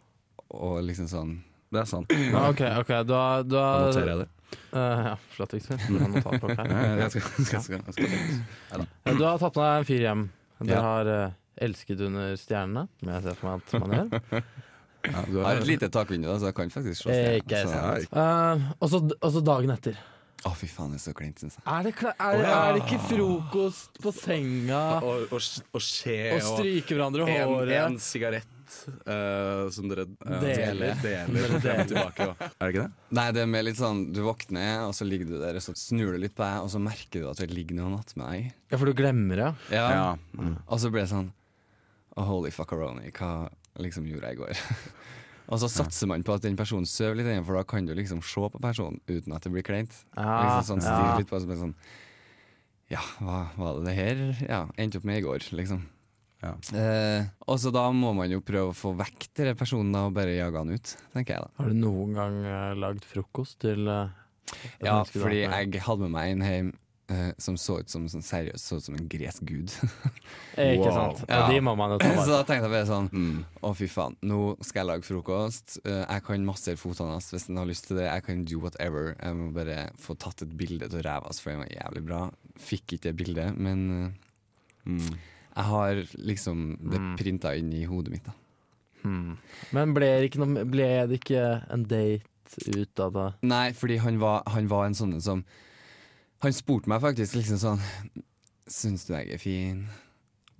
og 0.61 0.77
liksom 0.85 1.09
sånn 1.09 1.33
det 1.73 1.81
er 1.81 1.89
sant. 1.89 2.13
Ja, 2.13 2.45
Ok, 2.51 2.61
ok, 2.83 2.91
da, 3.09 3.19
da 3.41 3.43
Da 3.49 3.65
noterer 3.87 4.11
jeg 4.11 4.21
det. 4.21 4.31
Eh, 4.73 5.03
Ja, 5.09 5.15
flott, 5.35 5.53
Victor. 5.53 5.77
Du 5.87 5.97
har 5.99 6.09
notatblokk 6.13 6.57
her. 6.57 6.97
Ja, 7.03 7.09
skal, 7.09 7.21
skal, 7.45 7.61
skal, 7.61 7.93
skal. 7.93 8.07
Ja, 8.71 9.13
Du 9.17 9.23
har 9.25 9.37
tatt 9.41 9.55
med 9.59 9.65
deg 9.65 9.79
en 9.83 9.87
fyr 9.89 10.03
hjem. 10.07 10.23
Dere 10.63 10.77
Ja. 10.77 10.81
har 10.85 11.09
uh, 11.11 11.31
elsket 11.67 11.99
under 12.07 12.35
stjernene, 12.39 12.87
som 12.99 13.09
jeg 13.13 13.23
ser 13.27 13.35
for 13.39 13.49
meg 13.49 13.61
at 13.61 13.81
man 13.83 13.97
gjør. 13.97 14.43
Ja, 15.03 15.21
du 15.27 15.37
har 15.43 15.57
et 15.59 15.67
lite 15.67 15.89
takvindu, 15.91 16.29
da, 16.29 16.37
så 16.39 16.47
jeg 16.47 16.55
kan 16.55 16.69
faktisk 16.71 17.01
slå 17.03 17.11
Eh, 17.11 17.41
sant. 17.67 18.07
Eh, 18.15 18.71
og 18.79 18.89
så- 19.33 19.43
dagen 19.43 19.73
etter. 19.75 19.97
Å, 20.43 20.51
fy 20.59 20.67
faen, 20.67 20.91
det 20.91 20.99
er 20.99 21.03
så 21.03 21.13
kleint, 21.15 21.39
syns 21.39 21.55
jeg. 21.55 21.63
Er 21.67 21.83
det, 21.83 21.93
er, 22.03 22.15
er, 22.19 22.37
det- 22.37 22.53
er 22.55 22.73
det 22.73 22.81
ikke 22.83 23.01
frokost 23.11 23.99
på 24.03 24.11
senga 24.15 24.79
og, 25.03 25.27
og, 25.31 25.39
og 25.73 25.81
skje 25.83 26.17
og 26.35 26.41
stryke 26.47 26.95
hverandre 26.97 27.27
en, 27.27 27.47
håret? 27.47 27.77
en 27.85 27.95
sigarett 27.99 28.47
eh, 28.89 29.63
som 29.73 29.87
dere 29.91 30.05
eh, 30.07 30.43
Deler. 30.43 30.97
deler 31.03 31.55
frem 31.63 31.83
og 31.83 31.91
tilbake. 31.91 32.27
Og, 32.29 32.43
er 32.47 32.59
det 32.59 32.71
ikke 32.73 32.85
det? 32.85 33.05
Nei, 33.19 33.27
det 33.35 33.43
er 33.43 33.49
mer 33.53 33.65
litt 33.67 33.79
sånn 33.79 34.03
Du 34.15 34.21
våkner, 34.25 34.87
og 34.87 34.95
så 34.97 35.07
ligger 35.07 35.29
du 35.29 35.37
der, 35.37 35.59
og 35.59 35.65
så 35.65 35.75
snur 35.77 36.15
du 36.15 36.21
litt 36.23 36.35
på 36.37 36.45
deg, 36.45 36.65
og 36.65 36.71
så 36.73 36.81
merker 36.83 37.23
du 37.23 37.29
at 37.31 37.41
det 37.43 37.49
ligger 37.53 37.79
noen 37.79 37.97
attmed 37.99 38.29
deg. 38.29 38.51
Ja, 38.73 38.79
for 38.79 38.89
du 38.89 38.97
glemmer 38.97 39.39
det. 39.39 39.49
Ja. 39.75 40.13
Mm. 40.37 40.57
Og 40.65 40.81
så 40.81 40.91
ble 40.93 41.05
det 41.05 41.11
sånn 41.13 41.31
oh, 42.15 42.25
Holy 42.27 42.53
fuckaroni, 42.53 43.11
hva 43.17 43.33
liksom 43.81 44.07
gjorde 44.09 44.31
jeg 44.31 44.37
i 44.37 44.41
går? 44.43 44.63
og 45.51 45.61
så 45.63 45.69
satser 45.71 46.09
man 46.09 46.25
på 46.25 46.35
at 46.35 46.45
den 46.45 46.57
personen 46.59 46.89
sover 46.89 47.19
litt, 47.19 47.29
igjen, 47.29 47.45
for 47.47 47.59
da 47.59 47.65
kan 47.67 47.87
du 47.87 47.95
liksom 47.97 48.23
se 48.25 48.49
på 48.53 48.63
personen 48.63 49.01
uten 49.09 49.35
at 49.35 49.45
det 49.45 49.53
blir 49.53 49.65
kleint. 49.65 50.03
Ja, 50.17 50.59
liksom 50.59 50.81
sånn 50.81 50.89
ja. 50.89 51.17
litt 51.19 51.31
på 51.31 51.41
blir 51.45 51.61
sånn 51.67 51.77
Ja, 52.91 53.01
hva 53.19 53.47
var 53.57 53.79
det 53.79 53.89
det 53.89 53.97
her 53.97 54.23
ja, 54.45 54.63
endte 54.77 55.01
opp 55.01 55.09
med 55.09 55.21
i 55.21 55.25
går, 55.25 55.51
liksom. 55.55 55.87
Ja. 56.43 56.51
Eh, 56.75 57.25
og 57.47 57.57
så 57.63 57.71
da 57.71 57.85
må 57.95 58.11
man 58.17 58.31
jo 58.33 58.41
prøve 58.43 58.73
å 58.73 58.77
få 58.77 58.91
vekk 58.99 59.29
denne 59.39 59.55
personen 59.59 59.95
og 60.01 60.13
bare 60.17 60.35
jage 60.35 60.59
han 60.59 60.75
ut, 60.75 60.93
tenker 61.15 61.37
jeg 61.37 61.45
da. 61.47 61.51
Har 61.61 61.71
du 61.71 61.77
noen 61.79 62.13
gang 62.19 62.39
eh, 62.43 62.69
lagd 62.83 63.05
frokost 63.07 63.61
til 63.63 63.87
eh, 63.87 64.09
Ja, 64.83 64.99
fordi 65.07 65.45
jeg 65.45 65.83
hadde 65.87 66.03
med 66.09 66.11
meg 66.17 66.33
en 66.35 66.43
hjem 66.49 66.71
eh, 67.13 67.29
som 67.41 67.55
så 67.59 67.77
ut 67.79 67.89
som 67.93 68.09
sånn 68.11 68.25
seriøst 68.25 68.67
så 68.69 68.77
ut 68.81 68.85
som 68.89 68.97
en 68.99 69.07
gresk 69.11 69.45
gud. 69.47 69.71
Eh, 70.53 70.75
Ikke 70.75 70.91
sant? 70.93 71.23
Ja. 71.25 71.39
Og 71.47 71.49
de 71.49 71.61
må 71.65 71.71
man 71.79 71.95
jo 71.95 71.97
ta 71.97 72.11
så 72.13 72.19
vare 72.19 72.35
da 72.35 72.43
tenkte 72.45 72.67
jeg 72.67 72.73
bare 72.75 72.85
sånn 72.91 73.07
Mm. 73.09 73.39
Å, 73.65 73.71
fy 73.79 73.87
faen, 73.89 74.13
nå 74.29 74.37
skal 74.61 74.83
jeg 74.83 74.89
lage 74.91 75.07
frokost. 75.07 75.79
Eh, 75.81 76.03
jeg 76.03 76.25
kan 76.27 76.45
massere 76.45 76.77
fotene 76.77 77.15
hans 77.15 77.31
hvis 77.33 77.47
han 77.49 77.57
har 77.57 77.65
lyst 77.71 77.87
til 77.89 77.97
det. 77.97 78.05
Jeg 78.05 78.25
kan 78.27 78.43
do 78.51 78.59
whatever. 78.61 79.15
Jeg 79.17 79.39
må 79.39 79.47
bare 79.55 79.79
få 80.03 80.13
tatt 80.21 80.43
et 80.45 80.53
bilde 80.59 80.91
av 80.91 80.99
ræva 81.07 81.31
hans, 81.31 81.39
for 81.41 81.49
den 81.55 81.63
var 81.63 81.71
jævlig 81.73 82.03
bra. 82.11 82.19
Fikk 82.61 82.97
ikke 82.99 83.07
det 83.07 83.15
bildet, 83.23 83.57
men 83.57 83.87
eh, 83.95 84.13
Mm. 84.83 85.13
Jeg 85.55 85.65
har 85.65 85.95
liksom 86.17 86.77
det 86.89 86.99
Mm. 86.99 87.15
printa 87.17 87.55
inn 87.55 87.71
i 87.73 87.83
hodet 87.85 88.11
mitt, 88.11 88.23
da. 88.25 88.33
Hmm. 89.03 89.37
Men 89.71 89.93
ble 89.93 90.05
det, 90.07 90.31
ikke 90.31 90.39
noe, 90.45 90.63
ble 90.65 91.07
det 91.07 91.19
ikke 91.19 91.43
en 91.73 91.83
date 91.83 92.23
ut 92.77 92.99
av 92.99 93.13
det? 93.13 93.33
Nei, 93.43 93.71
fordi 93.73 93.97
han 93.99 94.19
var, 94.19 94.43
han 94.47 94.67
var 94.67 94.85
en 94.85 94.93
sånn 94.95 95.19
som 95.21 95.43
Han 96.43 96.51
spurte 96.51 96.87
meg 96.87 97.01
faktisk 97.01 97.35
liksom 97.35 97.57
sånn 97.57 97.79
Syns 98.67 99.05
du 99.07 99.13
jeg 99.13 99.31
er 99.33 99.37
fin? 99.37 99.87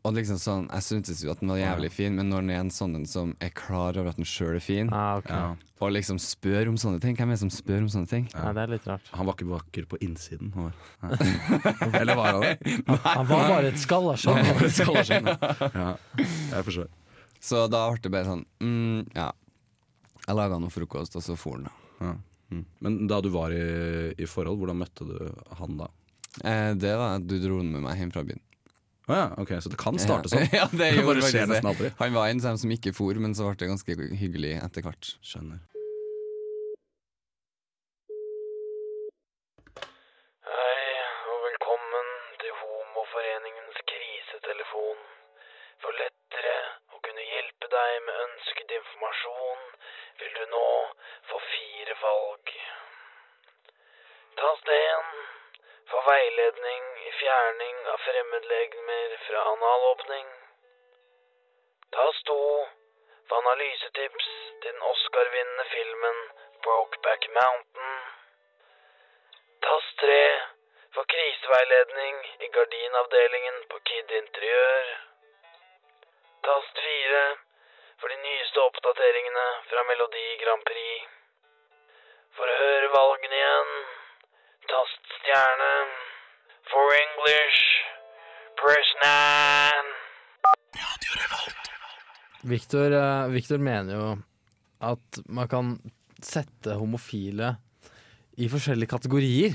Og 0.03 0.17
liksom 0.17 0.35
sånn 0.41 0.65
Jeg 0.67 0.83
syntes 0.83 1.21
jo 1.23 1.31
at 1.31 1.39
den 1.39 1.51
var 1.53 1.59
jævlig 1.61 1.89
fin, 1.95 2.15
men 2.17 2.27
når 2.31 2.41
den 2.43 2.49
er 2.51 2.57
en 2.59 2.71
sånn 2.75 3.05
som 3.07 3.29
er 3.43 3.53
klar 3.55 3.95
over 3.99 4.11
at 4.11 4.17
den 4.19 4.27
sjøl 4.27 4.57
er 4.57 4.63
fin, 4.63 4.89
Ah, 4.91 5.17
okay. 5.21 5.31
Ja. 5.31 5.53
og 5.79 5.93
liksom 5.95 6.19
spør 6.19 6.73
om 6.73 6.79
sånne 6.81 6.99
ting 7.03 7.15
Hvem 7.15 7.31
er 7.31 7.37
det 7.37 7.43
som 7.45 7.51
spør 7.53 7.85
om 7.85 7.91
sånne 7.93 8.09
ting? 8.11 8.25
Nei, 8.35 8.51
det 8.57 8.65
er 8.65 8.73
litt 8.73 8.89
rart. 8.89 9.07
Han 9.15 9.29
var 9.29 9.37
ikke 9.37 9.47
vakker 9.53 9.87
på 9.93 10.01
innsiden. 10.03 10.51
Han 10.57 10.67
var. 10.67 11.95
Eller 12.01 12.19
var 12.19 12.33
han 12.33 12.43
det? 12.43 12.75
Han 13.15 13.31
var 13.31 13.47
bare 13.47 13.71
et 13.71 13.79
skall 13.79 14.11
Ja, 14.11 15.95
jeg 16.51 16.67
forstår. 16.67 16.91
Så 17.43 17.65
da 17.71 17.87
ble 17.91 18.03
det 18.03 18.11
bare 18.11 18.27
sånn 18.27 18.45
mm, 18.63 19.15
Ja. 19.15 19.31
Jeg 20.23 20.39
laga 20.39 20.59
noe 20.59 20.71
frokost, 20.71 21.17
og 21.19 21.23
så 21.25 21.35
for 21.35 21.59
han. 21.59 21.71
Ja. 21.99 22.13
Mm. 22.53 22.63
Men 22.85 22.95
da 23.11 23.17
du 23.23 23.27
var 23.33 23.51
i, 23.51 23.63
i 24.15 24.27
forhold, 24.29 24.59
hvordan 24.61 24.79
møtte 24.79 25.07
du 25.07 25.17
han 25.59 25.75
da? 25.79 25.89
Eh, 26.43 26.71
det 26.79 26.93
var 26.95 27.17
at 27.17 27.25
du 27.27 27.35
dro 27.43 27.57
med 27.59 27.83
meg 27.83 27.99
hjem 27.99 28.13
fra 28.13 28.23
byen. 28.27 28.39
Å 29.13 29.17
ja, 29.17 29.25
ok, 29.37 29.51
Så 29.61 29.69
det 29.69 29.77
kan 29.77 29.99
starte 30.01 30.29
sånn? 30.31 30.47
ja, 30.59 30.65
det 30.73 30.87
gjorde 30.95 31.21
det 31.21 31.27
skjer 31.29 31.45
nesten 31.51 31.69
aldri. 31.69 31.91
Han 31.99 32.15
var 32.15 32.31
en 32.31 32.39
av 32.41 32.47
dem 32.47 32.57
som 32.63 32.71
ikke 32.73 32.93
for, 32.97 33.17
men 33.21 33.35
så 33.37 33.45
ble 33.45 33.59
det 33.61 33.69
ganske 33.69 33.97
hyggelig 34.17 34.53
etter 34.57 34.85
hvert. 34.87 35.09
Skjønner. 35.21 35.59
Hei, 40.49 40.87
og 41.29 41.45
velkommen 41.45 42.09
til 42.41 42.57
Homoforeningens 42.63 43.83
krisetelefon. 43.93 45.05
For 45.85 45.99
lettere 46.01 46.57
å 46.97 47.03
kunne 47.05 47.27
hjelpe 47.27 47.69
deg 47.75 48.01
med 48.07 48.25
ønsket 48.25 48.75
informasjon, 48.79 49.63
vil 50.23 50.33
du 50.39 50.43
nå 50.55 50.65
få 51.29 51.43
fire 51.51 51.99
valg. 52.01 52.57
Tast 54.41 54.73
1 54.79 55.32
for 55.89 56.01
veiledning 56.07 56.83
i 57.07 57.11
fjerning 57.11 57.77
av 57.93 57.97
fremmedlegemer 57.97 59.17
fra 59.27 59.43
analåpning. 59.51 60.27
Tast 61.95 62.25
2 62.25 62.37
for 63.27 63.37
analysetips 63.41 64.27
til 64.61 64.71
den 64.71 64.81
Oscar-vinnende 64.91 65.65
filmen 65.75 66.19
Brokeback 66.63 67.27
Mountain. 67.39 67.95
Tast 69.67 69.97
3 70.03 70.19
for 70.95 71.03
kriseveiledning 71.13 72.19
i 72.39 72.47
gardinavdelingen 72.57 73.63
på 73.69 73.79
Kid 73.89 74.11
Interiør. 74.21 74.93
Tast 76.49 76.85
4 76.85 77.25
for 77.99 78.07
de 78.07 78.21
nyeste 78.27 78.61
oppdateringene 78.67 79.47
fra 79.69 79.83
Melodi 79.89 80.25
Grand 80.45 80.65
Prix. 80.71 81.11
For 82.37 82.49
å 82.49 82.59
høre 82.61 82.89
valgene 82.95 83.37
igjen, 83.37 83.75
tast 84.73 85.01
stjerne. 85.19 85.73
For 86.71 86.85
English, 87.05 87.59
press 88.61 88.89
9. 89.03 90.03
Victor, 92.53 92.91
eh, 92.91 93.31
Victor 93.33 93.57
mener 93.57 93.93
jo 93.95 94.07
at 94.83 95.19
man 95.29 95.47
kan 95.47 95.75
sette 96.23 96.75
homofile 96.79 97.53
i 98.41 98.49
forskjellige 98.51 98.89
kategorier. 98.95 99.51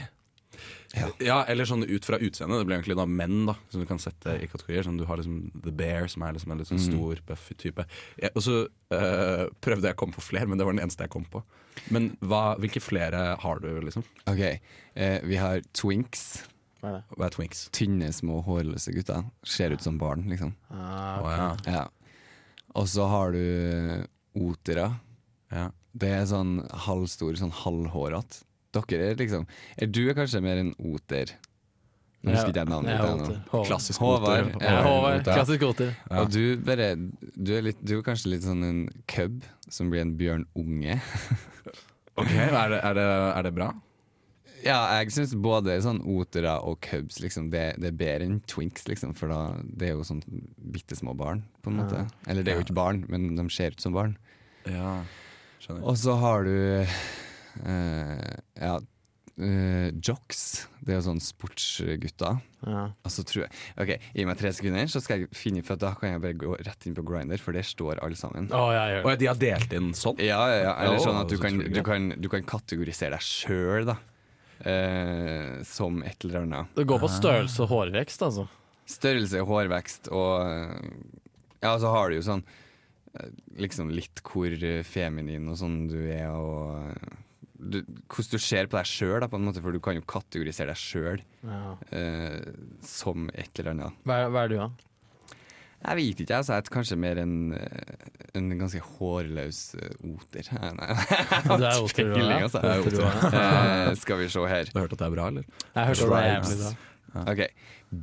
Ja, 1.21 1.43
eller 1.45 1.69
sånn 1.69 1.85
ut 1.85 2.07
fra 2.07 2.17
utseendet. 2.17 2.63
Det 2.63 2.67
blir 2.69 2.79
egentlig 2.79 2.97
da 2.97 3.05
menn 3.09 3.43
da 3.51 3.55
som 3.69 3.83
du 3.83 3.87
kan 3.89 4.01
sette 4.01 4.39
i 4.41 4.49
kategorier. 4.49 4.87
Sånn, 4.87 4.97
du 5.01 5.05
har 5.09 5.21
liksom 5.21 5.51
The 5.65 5.73
Bear, 5.77 6.09
som 6.09 6.25
er 6.25 6.37
liksom 6.37 6.55
en 6.55 6.63
litt 6.63 6.71
sånn 6.71 6.81
stor, 6.81 7.21
buff 7.29 7.49
type. 7.61 7.85
Ja, 8.23 8.31
og 8.33 8.45
så 8.47 8.55
øh, 8.65 9.45
prøvde 9.65 9.91
jeg 9.91 9.99
å 9.99 10.01
komme 10.01 10.17
på 10.17 10.25
flere, 10.25 10.49
men 10.49 10.61
det 10.61 10.65
var 10.65 10.77
den 10.77 10.85
eneste 10.87 11.05
jeg 11.05 11.13
kom 11.13 11.27
på. 11.29 11.43
Men 11.95 12.15
hva, 12.25 12.57
hvilke 12.63 12.83
flere 12.83 13.35
har 13.43 13.61
du, 13.65 13.69
liksom? 13.85 14.07
Ok, 14.31 14.41
eh, 14.49 15.19
vi 15.29 15.37
har 15.41 15.61
twinks. 15.77 16.25
Hva 16.81 16.91
er 16.91 16.97
det? 16.99 17.19
Hva 17.19 17.29
er 17.29 17.37
twinks? 17.37 17.63
Tynne, 17.77 18.09
små, 18.15 18.41
hårløse 18.47 18.95
gutter. 18.97 19.29
Ser 19.47 19.77
ut 19.77 19.85
som 19.85 20.01
barn, 20.01 20.25
liksom. 20.33 20.55
Ah, 20.73 21.21
okay. 21.21 21.37
ja. 21.37 21.79
Ja. 21.83 21.85
Og 22.79 22.89
så 22.89 23.07
har 23.11 23.37
du 23.37 23.45
otere. 24.39 24.91
Ja. 25.53 25.69
Det 25.99 26.11
er 26.15 26.29
sånn 26.31 26.61
halvstor, 26.87 27.37
sånn 27.41 27.55
halvhårete. 27.65 28.45
Dere 28.77 29.13
er 29.13 29.21
liksom 29.21 29.47
er 29.79 29.89
Du 29.91 30.03
er 30.09 30.17
kanskje 30.19 30.43
mer 30.45 30.61
en 30.61 30.75
oter. 30.77 31.33
Nå 32.19 32.35
husker 32.35 32.51
ikke 32.51 32.65
jeg 32.65 32.71
navnet 32.73 33.29
ditt. 33.31 33.51
Klassisk 33.69 34.03
Håvard. 34.03 34.51
Ja, 34.59 34.79
Håvard. 34.83 35.21
Ja. 35.23 35.37
Klassisk 35.39 35.65
oter. 35.69 35.93
Ja. 36.11 36.23
Og 36.23 36.33
du, 36.35 36.59
bare, 36.67 36.89
du, 37.37 37.53
er 37.55 37.69
litt, 37.69 37.79
du 37.81 37.95
er 37.99 38.07
kanskje 38.07 38.33
litt 38.35 38.47
sånn 38.47 38.65
en 38.67 38.81
cub 39.11 39.45
som 39.71 39.93
blir 39.93 40.05
en 40.07 40.17
bjørnunge. 40.19 40.99
Ok, 42.19 42.33
er 42.35 42.51
det, 42.51 42.81
er, 42.83 42.97
det, 42.99 43.03
er 43.07 43.45
det 43.47 43.51
bra? 43.55 43.67
Ja, 44.65 44.79
jeg 44.99 45.13
syns 45.15 45.37
både 45.39 45.77
sånn 45.85 46.01
otere 46.03 46.57
og 46.67 46.81
cubs 46.83 47.21
liksom, 47.23 47.53
det, 47.53 47.77
det 47.79 47.93
er 47.93 48.01
bedre 48.01 48.27
enn 48.27 48.41
twinks, 48.51 48.89
liksom, 48.91 49.13
for 49.15 49.31
da, 49.31 49.39
det 49.63 49.93
er 49.93 49.95
jo 49.95 50.07
sånn 50.09 50.25
bitte 50.75 50.99
små 50.99 51.15
barn, 51.15 51.45
på 51.63 51.71
en 51.71 51.79
måte. 51.79 52.03
Eller 52.27 52.43
det 52.43 52.51
er 52.51 52.59
jo 52.59 52.67
ikke 52.67 52.75
barn, 52.81 53.05
men 53.07 53.31
de 53.39 53.47
ser 53.55 53.77
ut 53.77 53.85
som 53.85 53.95
barn. 53.95 54.17
Ja, 54.67 54.97
skjønner. 55.63 55.85
Og 55.87 56.01
så 56.03 56.19
har 56.19 56.49
du 56.49 56.57
ja, 57.67 58.79
eh, 59.39 59.89
jocks. 60.03 60.67
Det 60.83 60.93
er 60.93 60.99
jo 60.99 61.07
sånn 61.09 61.21
sportsgutter. 61.23 62.41
Ja. 62.67 62.85
Og 63.07 63.13
så 63.13 63.23
tror 63.27 63.45
jeg 63.45 63.53
Ok, 63.79 63.93
Gi 64.17 64.27
meg 64.27 64.39
tre 64.41 64.51
sekunder, 64.57 64.89
så 64.91 65.03
skal 65.05 65.23
jeg 65.23 65.29
finne 65.37 65.63
For 65.63 65.79
da 65.79 65.93
kan 65.95 66.11
jeg 66.11 66.23
bare 66.25 66.39
gå 66.41 66.57
rett 66.67 66.87
inn 66.89 66.97
på 66.97 67.05
Grinder, 67.07 67.41
for 67.43 67.57
der 67.57 67.67
står 67.67 68.03
alle 68.05 68.19
sammen. 68.19 68.51
Å, 68.51 68.63
ja, 68.75 68.85
ja. 68.97 69.03
Det. 69.07 69.17
de 69.23 69.31
har 69.31 69.41
delt 69.43 69.75
inn 69.79 69.91
sånn? 69.97 70.21
Ja, 70.25 70.41
ja, 70.51 70.61
ja. 70.65 70.77
Eller 70.87 71.03
sånn 71.05 71.21
at 71.21 71.31
du 71.31 71.37
så 71.39 71.45
kan, 71.47 71.61
du 71.63 71.83
kan, 71.87 72.13
du 72.19 72.31
kan 72.33 72.47
kategorisere 72.49 73.15
deg 73.17 73.27
sjøl, 73.27 73.89
da. 73.93 73.99
Eh, 74.59 75.61
som 75.69 76.01
et 76.03 76.25
eller 76.27 76.43
annet. 76.43 76.73
Det 76.75 76.89
går 76.91 76.99
på 77.05 77.11
størrelse 77.13 77.63
og 77.63 77.71
hårvekst, 77.71 78.25
altså. 78.27 78.49
Størrelse, 78.89 79.45
hårvekst 79.47 80.09
og 80.17 80.33
eh, 80.49 80.89
Ja, 81.61 81.75
så 81.79 81.93
har 81.93 82.09
du 82.09 82.17
jo 82.17 82.23
sånn 82.25 82.41
eh, 82.41 83.29
Liksom 83.61 83.91
litt 83.93 84.23
hvor 84.25 84.49
eh, 84.49 84.81
feminin 84.89 85.51
og 85.53 85.59
sånn 85.61 85.83
du 85.93 85.99
er, 86.09 86.33
og 86.33 86.89
eh, 86.89 87.19
du, 87.59 87.81
hvordan 88.07 88.31
du 88.35 88.39
ser 88.43 88.69
på 88.71 88.79
deg 88.79 88.87
sjøl, 88.87 89.25
på 89.29 89.39
en 89.39 89.47
måte, 89.49 89.63
for 89.65 89.75
du 89.75 89.81
kan 89.83 89.99
jo 89.99 90.05
kategorisere 90.09 90.71
deg 90.73 90.79
sjøl 90.79 91.23
Ja. 91.45 91.77
eh, 91.91 92.53
som 92.87 93.29
et 93.35 93.51
eller 93.59 93.75
annet. 93.75 93.99
Hva, 94.07 94.21
hva 94.31 94.45
er 94.47 94.53
du, 94.53 94.57
da? 94.63 94.69
Jeg 95.79 95.95
vet 95.95 96.21
ikke, 96.25 96.35
altså, 96.41 96.57
jeg 96.57 96.65
er 96.67 96.73
kanskje 96.75 96.97
mer 96.99 97.19
en, 97.23 97.35
en 98.35 98.47
ganske 98.59 98.81
hårløs 98.83 99.61
eh, 99.79 99.93
oter. 100.11 100.49
Nei, 100.59 100.71
nei. 100.75 100.89
Du 101.47 101.67
er 101.69 101.83
oter, 101.85 102.09
du 102.11 102.23
altså. 102.35 102.63
Er. 102.67 103.27
Eh, 103.31 103.93
skal 104.01 104.19
vi 104.19 104.27
se 104.35 104.43
her. 104.51 104.71
Du 104.73 104.79
har 104.81 104.89
hørt 104.89 104.97
at 104.97 105.03
det 105.05 105.07
er 105.07 105.15
bra, 105.15 105.29
eller? 105.31 105.47
Jeg 105.77 105.93
hørte 105.93 106.09
det 106.11 106.19
er 106.23 106.31
jævlig 106.33 106.59
bra. 106.65 106.73
Ok, 107.31 107.45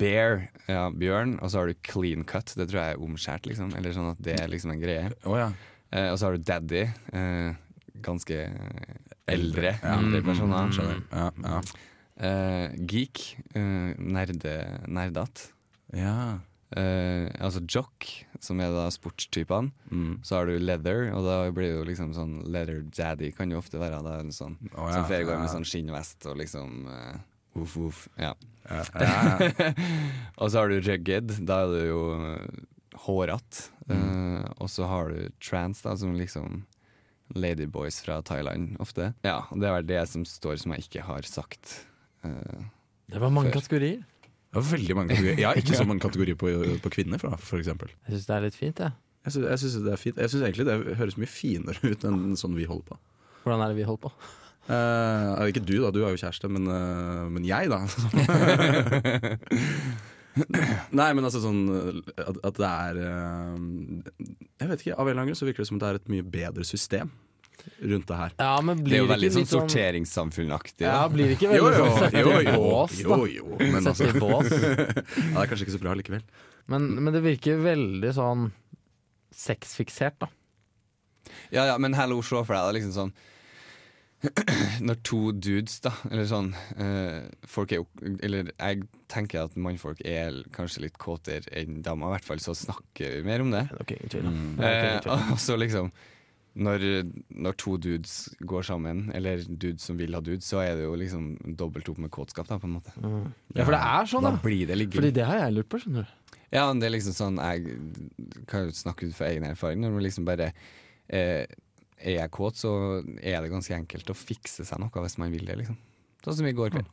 Bear, 0.01 0.39
ja, 0.71 0.85
bjørn, 0.89 1.35
og 1.43 1.51
så 1.51 1.59
har 1.61 1.69
du 1.69 1.75
clean 1.85 2.23
cut. 2.25 2.55
Det 2.57 2.65
tror 2.71 2.79
jeg 2.81 2.95
er 2.95 3.03
omskjært, 3.05 3.45
liksom. 3.51 3.75
Eller 3.77 3.93
sånn 3.95 4.07
at 4.15 4.23
det 4.23 4.39
er 4.39 4.49
liksom 4.49 4.71
en 4.73 4.81
greie. 4.81 5.11
Oh, 5.27 5.35
ja. 5.37 5.51
Eh, 5.91 6.07
og 6.13 6.17
så 6.17 6.29
har 6.29 6.39
du 6.39 6.47
daddy. 6.47 6.85
Eh, 7.11 7.59
ganske 8.07 8.39
eldre, 9.27 9.75
Ja. 9.81 9.97
eldre 9.99 10.21
personer. 10.23 10.71
Skjønner. 10.75 11.03
Ja, 11.11 11.29
ja. 11.43 11.61
Uh, 12.15 12.75
geek. 12.87 13.23
Uh, 13.55 13.93
nerde, 13.99 14.79
nerdat. 14.87 15.51
ja. 15.93 16.39
Uh, 16.75 17.29
altså 17.39 17.61
jock, 17.71 18.03
som 18.43 18.59
er 18.59 18.71
da 18.73 18.87
sportstypene. 18.91 19.69
Mm. 19.93 20.17
Så 20.25 20.35
har 20.35 20.45
du 20.49 20.57
leather, 20.59 21.05
og 21.15 21.23
da 21.23 21.35
blir 21.53 21.69
det 21.69 21.77
jo 21.77 21.83
liksom 21.87 22.09
sånn 22.17 22.33
leather 22.51 22.81
daddy 22.89 23.29
kan 23.31 23.51
jo 23.53 23.59
ofte 23.61 23.79
være. 23.79 24.01
Da, 24.03 24.17
en 24.19 24.33
sånn, 24.33 24.57
oh, 24.73 24.89
ja. 24.89 24.97
Som 24.97 25.05
foregår 25.07 25.37
med 25.39 25.47
Ja. 25.47 25.53
sånn 25.53 25.63
skinnvest 25.69 26.25
og 26.27 26.35
liksom 26.41 26.87
uff, 27.55 27.77
uff. 27.77 28.01
Ja. 28.19 28.33
Og 30.41 30.49
så 30.51 30.57
har 30.59 30.69
du 30.73 30.81
rugged, 30.83 31.31
da 31.47 31.61
er 31.63 31.71
du 31.71 31.81
jo 31.87 32.01
hårete. 33.05 33.69
Mm. 33.87 34.43
Og 34.59 34.69
så 34.71 34.87
har 34.89 35.13
du 35.13 35.29
trans, 35.39 35.81
da, 35.85 35.95
som 35.95 36.15
liksom 36.17 36.63
ladyboys 37.33 37.97
fra 38.05 38.19
Thailand 38.25 38.75
ofte. 38.83 39.13
Ja, 39.25 39.39
og 39.49 39.57
det 39.63 39.69
er 39.71 39.81
det 39.87 40.03
som 40.11 40.25
står 40.29 40.55
som 40.61 40.71
jeg 40.75 40.81
ikke 40.85 41.01
har 41.07 41.21
sagt. 41.25 41.63
Uh, 42.25 42.61
Det 43.09 43.19
var 43.21 43.29
mange 43.33 43.49
Før. 43.51 43.59
kategorier. 43.61 43.99
Det 44.53 44.61
var 44.61 44.67
veldig 44.71 44.95
mange 44.95 45.09
kategorier. 45.15 45.39
Jeg 45.41 45.47
har 45.49 45.55
ikke 45.59 45.75
så 45.81 45.85
mange 45.89 46.01
kategorier 46.05 46.35
på, 46.39 46.47
på 46.85 46.89
kvinner, 46.93 47.17
for, 47.19 47.35
for 47.41 47.57
eksempel. 47.59 47.89
Jeg 48.07 48.13
syns 48.15 48.27
det 48.29 48.35
er 48.37 48.41
litt 48.45 48.55
fint, 48.59 48.79
jeg. 48.79 48.91
Jeg 49.25 49.31
syns, 49.33 49.45
jeg 49.49 49.59
syns 49.65 49.75
det 49.83 49.93
er 49.93 49.97
fint. 50.01 50.17
Jeg 50.21 50.29
syns 50.31 50.43
egentlig 50.45 50.65
det 50.69 50.97
høres 51.01 51.17
mye 51.17 51.29
finere 51.29 51.77
ut 51.83 52.03
enn 52.07 52.37
sånn 52.39 52.55
vi 52.55 52.65
holder 52.69 52.85
på. 52.93 52.97
Hvordan 53.43 53.61
er 53.65 53.69
det 53.73 53.77
vi 53.81 53.87
holder 53.89 54.03
på? 54.05 54.11
Uh, 54.65 55.45
ikke 55.49 55.61
du, 55.65 55.75
da. 55.83 55.91
Du 55.93 55.99
har 56.05 56.11
jo 56.15 56.21
kjæreste, 56.21 56.47
men, 56.49 56.63
uh, 56.69 57.25
men 57.29 57.43
jeg, 57.45 57.69
da. 57.69 57.79
Nei, 60.99 61.09
men 61.15 61.23
altså 61.23 61.39
sånn 61.43 61.61
at, 62.19 62.39
at 62.43 62.57
det 62.59 62.69
er 62.69 62.97
eh, 62.99 63.53
Jeg 64.59 64.67
vet 64.71 64.81
ikke, 64.83 64.97
Av 64.97 65.05
en 65.05 65.11
eller 65.11 65.21
annen 65.21 65.29
grunn 65.31 65.39
så 65.39 65.47
virker 65.47 65.63
det 65.63 65.69
som 65.69 65.79
det 65.79 65.87
er 65.87 65.99
et 66.01 66.11
mye 66.11 66.25
bedre 66.27 66.65
system 66.67 67.13
rundt 67.79 68.07
det 68.07 68.17
her. 68.19 68.33
Ja, 68.37 68.55
men 68.61 68.81
det 68.85 68.97
er 68.97 68.99
jo 69.01 69.07
veldig 69.09 69.29
sånn 69.33 69.47
sånn 69.49 69.69
sorteringssamfunnaktig. 69.69 70.85
Ja, 70.85 71.05
blir 71.09 71.31
det 71.31 71.37
ikke 71.39 71.49
veldig 71.49 71.71
sånn 71.79 71.95
sette 71.97 72.21
i 72.21 72.51
bås, 72.53 72.97
da? 72.99 73.17
jo, 73.17 73.29
jo, 73.31 73.45
men 73.61 73.89
altså, 73.89 74.09
bås. 74.21 74.51
ja, 74.53 74.85
Det 74.91 75.41
er 75.41 75.49
kanskje 75.49 75.65
ikke 75.65 75.75
så 75.77 75.81
bra 75.81 75.95
likevel. 75.97 76.25
Men, 76.71 76.85
men 76.99 77.15
det 77.15 77.23
virker 77.25 77.63
veldig 77.63 78.11
sånn 78.17 78.49
sexfiksert, 79.35 80.19
da. 80.21 80.29
Ja, 81.53 81.65
ja, 81.71 81.79
men 81.81 81.97
hallo, 81.97 82.19
se 82.21 82.37
for 82.37 82.53
deg 82.53 82.61
er 82.61 82.77
liksom 82.77 82.93
sånn 82.95 83.15
Når 84.87 84.97
to 85.07 85.19
dudes, 85.33 85.77
da, 85.83 85.91
eller 86.09 86.27
sånn 86.29 86.49
eh, 86.81 87.27
Folk 87.49 87.73
er 87.73 87.81
jo 87.81 88.15
Eller 88.25 88.51
jeg 88.53 88.87
tenker 89.11 89.45
at 89.45 89.55
mannfolk 89.59 90.01
er 90.07 90.41
kanskje 90.55 90.85
litt 90.87 90.99
kåtere 91.01 91.45
enn 91.53 91.81
damer, 91.85 92.09
i 92.09 92.17
hvert 92.17 92.27
fall, 92.27 92.41
så 92.43 92.55
snakker 92.57 93.19
vi 93.19 93.23
mer 93.27 93.43
om 93.45 93.53
det. 93.53 93.67
Okay. 93.83 94.09
Mm. 94.25 94.57
Eh, 94.59 94.99
og 95.33 95.39
så 95.41 95.57
liksom 95.59 95.91
når, 96.55 96.83
når 97.35 97.55
to 97.59 97.75
dudes 97.83 98.13
går 98.47 98.63
sammen, 98.63 99.09
eller 99.15 99.41
dudes 99.43 99.83
som 99.83 99.97
vil 99.99 100.15
ha 100.15 100.21
dudes, 100.23 100.47
så 100.47 100.61
er 100.63 100.77
det 100.79 100.85
jo 100.85 100.93
liksom 100.95 101.33
dobbelt 101.59 101.89
opp 101.91 101.99
med 101.99 102.13
kåtskap, 102.15 102.47
da, 102.47 102.57
på 102.61 102.69
en 102.69 102.77
måte. 102.77 102.93
Mm. 102.95 103.25
Ja, 103.57 103.65
for 103.65 103.75
det 103.75 103.81
er 103.81 104.07
sånn, 104.07 104.23
Da 104.23 104.31
da. 104.37 104.43
blir 104.43 104.69
det. 104.71 104.77
Fordi 104.95 105.11
det 105.17 105.25
har 105.27 105.41
jeg 105.41 105.57
lurt 105.57 105.69
på, 105.71 105.81
skjønner 105.83 106.07
du. 106.07 106.39
Ja, 106.55 106.69
det 106.71 106.87
er 106.87 106.93
liksom 106.93 107.15
sånn 107.17 107.39
Jeg 107.41 107.75
kan 108.47 108.67
jo 108.67 108.75
snakke 108.77 109.09
ut 109.09 109.15
fra 109.17 109.27
egen 109.33 109.43
erfaring. 109.49 109.81
Når 109.83 109.95
man 109.97 110.05
liksom 110.05 110.27
bare 110.27 110.51
eh, 111.11 111.43
Er 112.01 112.19
jeg 112.19 112.31
kåt, 112.35 112.59
så 112.59 112.71
er 113.21 113.39
det 113.41 113.53
ganske 113.53 113.75
enkelt 113.77 114.09
å 114.11 114.17
fikse 114.17 114.65
seg 114.67 114.81
noe 114.81 115.05
hvis 115.05 115.17
man 115.21 115.31
vil 115.33 115.47
det, 115.47 115.55
liksom. 115.61 115.77
Sånn 116.25 116.41
som 116.41 116.49
i 116.49 116.55
går 116.57 116.73
kveld. 116.75 116.91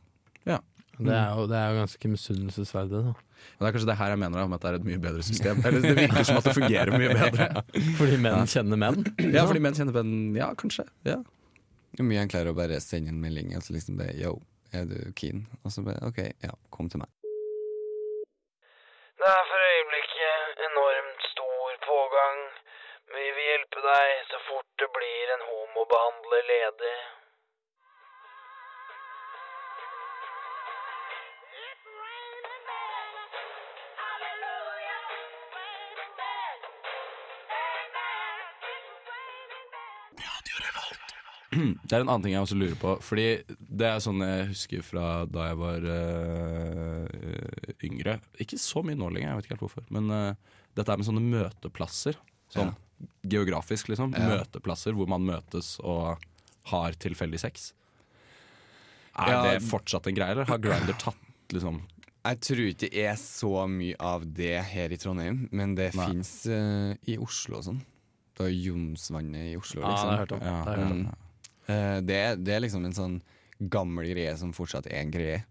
Det 1.01 1.09
er 1.09 1.31
jo, 1.33 1.47
det 1.49 1.57
er 1.57 1.71
jo 1.73 1.77
ganske 1.81 2.09
misunnelsesverdig. 2.11 2.99
Det 3.57 3.65
er 3.65 3.73
kanskje 3.73 3.89
det 3.89 3.95
her 3.97 4.11
jeg 4.13 4.19
mener 4.21 4.43
om 4.45 4.51
at 4.53 4.61
det 4.61 4.69
er 4.69 4.75
et 4.77 4.85
mye 4.85 4.99
bedre 5.01 5.23
system. 5.25 5.61
Eller 5.65 5.81
Det 5.81 5.93
virker 5.97 6.27
som 6.27 6.37
at 6.37 6.45
det 6.45 6.53
fungerer 6.53 6.93
mye 6.93 7.15
bedre. 7.17 7.47
Fordi 7.99 8.19
menn 8.21 8.45
kjenner 8.51 8.77
menn. 8.77 8.99
Ja, 9.33 9.47
fordi 9.49 9.63
menn 9.65 9.73
kjenner 9.77 9.97
menn. 9.97 10.13
Ja, 10.37 10.51
kanskje. 10.53 10.85
Ja. 11.09 11.17
Det 11.93 12.01
er 12.03 12.09
mye 12.11 12.21
enklere 12.21 12.53
å 12.53 12.57
bare 12.57 12.77
sende 12.81 13.09
en 13.09 13.21
melding 13.21 13.55
og 13.57 13.65
så 13.65 13.73
liksom 13.73 13.97
be 13.97 14.11
Yo, 14.17 14.35
er 14.73 14.85
du 14.89 14.97
keen? 15.17 15.47
Og 15.65 15.73
så 15.73 15.81
be 15.85 15.97
OK, 16.05 16.21
ja, 16.45 16.53
kom 16.73 16.93
til 16.93 17.01
meg. 17.01 17.09
Det 19.17 19.29
er 19.33 19.43
for 19.49 19.65
øyeblikket 19.73 20.63
enormt 20.69 21.27
stor 21.33 21.77
pågang. 21.89 22.39
Vi 23.17 23.27
vil 23.33 23.49
hjelpe 23.49 23.81
deg 23.81 24.13
så 24.29 24.41
fort 24.45 24.52
det 24.79 24.87
blir 24.97 25.25
en 25.35 25.43
homobehandler 25.49 26.43
ledig. 26.53 26.97
Det 41.53 41.99
er 41.99 42.01
en 42.01 42.09
annen 42.09 42.23
ting 42.25 42.33
jeg 42.33 42.41
også 42.41 42.57
lurer 42.57 42.77
på. 42.81 42.95
Fordi 43.05 43.27
det 43.47 43.85
er 43.85 43.99
sånn 44.01 44.23
jeg 44.25 44.47
husker 44.49 44.85
fra 44.85 45.09
da 45.29 45.51
jeg 45.51 45.59
var 45.59 45.85
øh, 45.95 47.05
yngre. 47.85 48.15
Ikke 48.41 48.57
så 48.57 48.81
mye 48.81 48.97
nå 48.97 49.11
lenger, 49.13 49.29
jeg 49.29 49.37
vet 49.37 49.45
ikke 49.47 49.55
helt 49.55 49.65
hvorfor. 49.67 49.85
Men 49.93 50.09
øh, 50.09 50.55
dette 50.73 50.89
er 50.89 50.97
med 50.97 51.09
sånne 51.11 51.21
møteplasser. 51.27 52.17
Sånn 52.53 52.73
geografisk, 53.33 53.89
liksom. 53.91 54.13
Ja. 54.17 54.27
Møteplasser 54.37 54.95
hvor 54.97 55.09
man 55.11 55.25
møtes 55.27 55.75
og 55.83 56.21
har 56.71 56.95
tilfeldig 57.03 57.41
sex. 57.41 57.71
Er 59.19 59.29
Ja. 59.33 59.41
det 59.45 59.63
fortsatt 59.67 60.07
en 60.09 60.15
greie, 60.17 60.31
eller 60.33 60.47
har 60.49 60.57
Grinder 60.61 60.95
tatt 60.97 61.53
liksom 61.53 61.81
Jeg 62.25 62.39
tror 62.39 62.61
ikke 62.71 62.79
det 62.87 63.01
er 63.03 63.17
så 63.19 63.65
mye 63.67 63.95
av 63.99 64.23
det 64.33 64.55
her 64.71 64.93
i 64.95 64.97
Trondheim, 64.97 65.41
men 65.51 65.75
det 65.75 65.89
fins 65.93 66.45
uh, 66.47 66.95
i 67.05 67.17
Oslo 67.19 67.57
og 67.59 67.65
sånn. 67.67 67.81
Det 68.37 68.45
er 68.47 68.53
Jonsvannet 68.55 69.49
i 69.51 69.57
Oslo, 69.59 69.81
det 69.83 69.89
liksom. 69.91 70.09
har 70.09 70.21
jeg. 70.23 70.29
Ja. 70.31 70.37
Det 70.39 70.47
har 70.47 70.77
jeg 70.79 70.87
hørt 70.87 70.93
om. 70.95 71.01
Mm. 71.03 71.17
uh, 71.67 71.97
det, 72.07 72.19
det 72.47 72.53
er 72.55 72.63
liksom 72.63 72.85
en 72.87 72.95
sånn 72.95 73.17
gammel 73.75 74.07
greie 74.13 74.31
som 74.39 74.53
fortsatt 74.55 74.87
er 74.87 75.01
en 75.03 75.11
greie. 75.13 75.41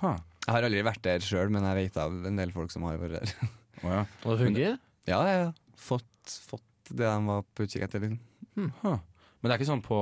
Huh. 0.00 0.16
Jeg 0.46 0.56
har 0.56 0.66
aldri 0.66 0.80
vært 0.88 1.04
der 1.04 1.22
sjøl, 1.24 1.52
men 1.52 1.62
jeg 1.68 1.76
vet 1.82 2.00
av 2.02 2.16
en 2.32 2.40
del 2.40 2.50
folk 2.56 2.72
som 2.72 2.88
har 2.88 2.96
vært 3.04 3.20
der. 3.20 3.52
Oh, 3.84 3.90
ja. 3.92 4.02
Og 4.24 4.32
det 4.38 4.46
fungerer? 4.48 4.80
ja, 5.12 5.20
jeg 5.28 5.38
har 5.44 5.52
fått, 5.76 6.34
fått 6.48 6.64
det 6.90 7.06
de 7.06 7.16
var 7.28 7.44
på 7.54 7.66
utkikk 7.66 7.86
etter. 7.86 8.04
Liksom. 8.04 8.70
Ha. 8.82 8.94
Men 9.40 9.50
det 9.50 9.54
er 9.54 9.60
ikke 9.60 9.70
sånn 9.72 9.84
på, 9.84 9.98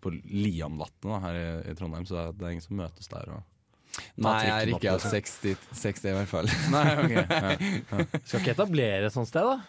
på 0.00 0.12
Liamvatnet 0.14 1.26
her 1.26 1.38
i, 1.40 1.48
i 1.72 1.74
Trondheim, 1.78 2.06
så 2.08 2.16
det 2.16 2.22
er, 2.22 2.38
det 2.38 2.46
er 2.46 2.54
ingen 2.56 2.64
som 2.64 2.78
møtes 2.78 3.10
der. 3.10 3.34
Og... 3.36 4.00
Nei, 4.24 4.34
jeg 4.46 4.54
er 4.54 4.72
ikke 4.74 4.94
liksom. 4.96 5.14
60, 5.14 5.66
60 5.82 6.08
i 6.10 6.14
hvert 6.18 6.30
fall. 6.30 6.52
Nei, 6.74 6.84
okay. 7.02 7.24
Ja. 7.24 8.06
Skal 8.22 8.40
ikke 8.40 8.54
etablere 8.56 9.10
et 9.10 9.16
sånt 9.16 9.30
sted, 9.30 9.44
da? 9.46 9.60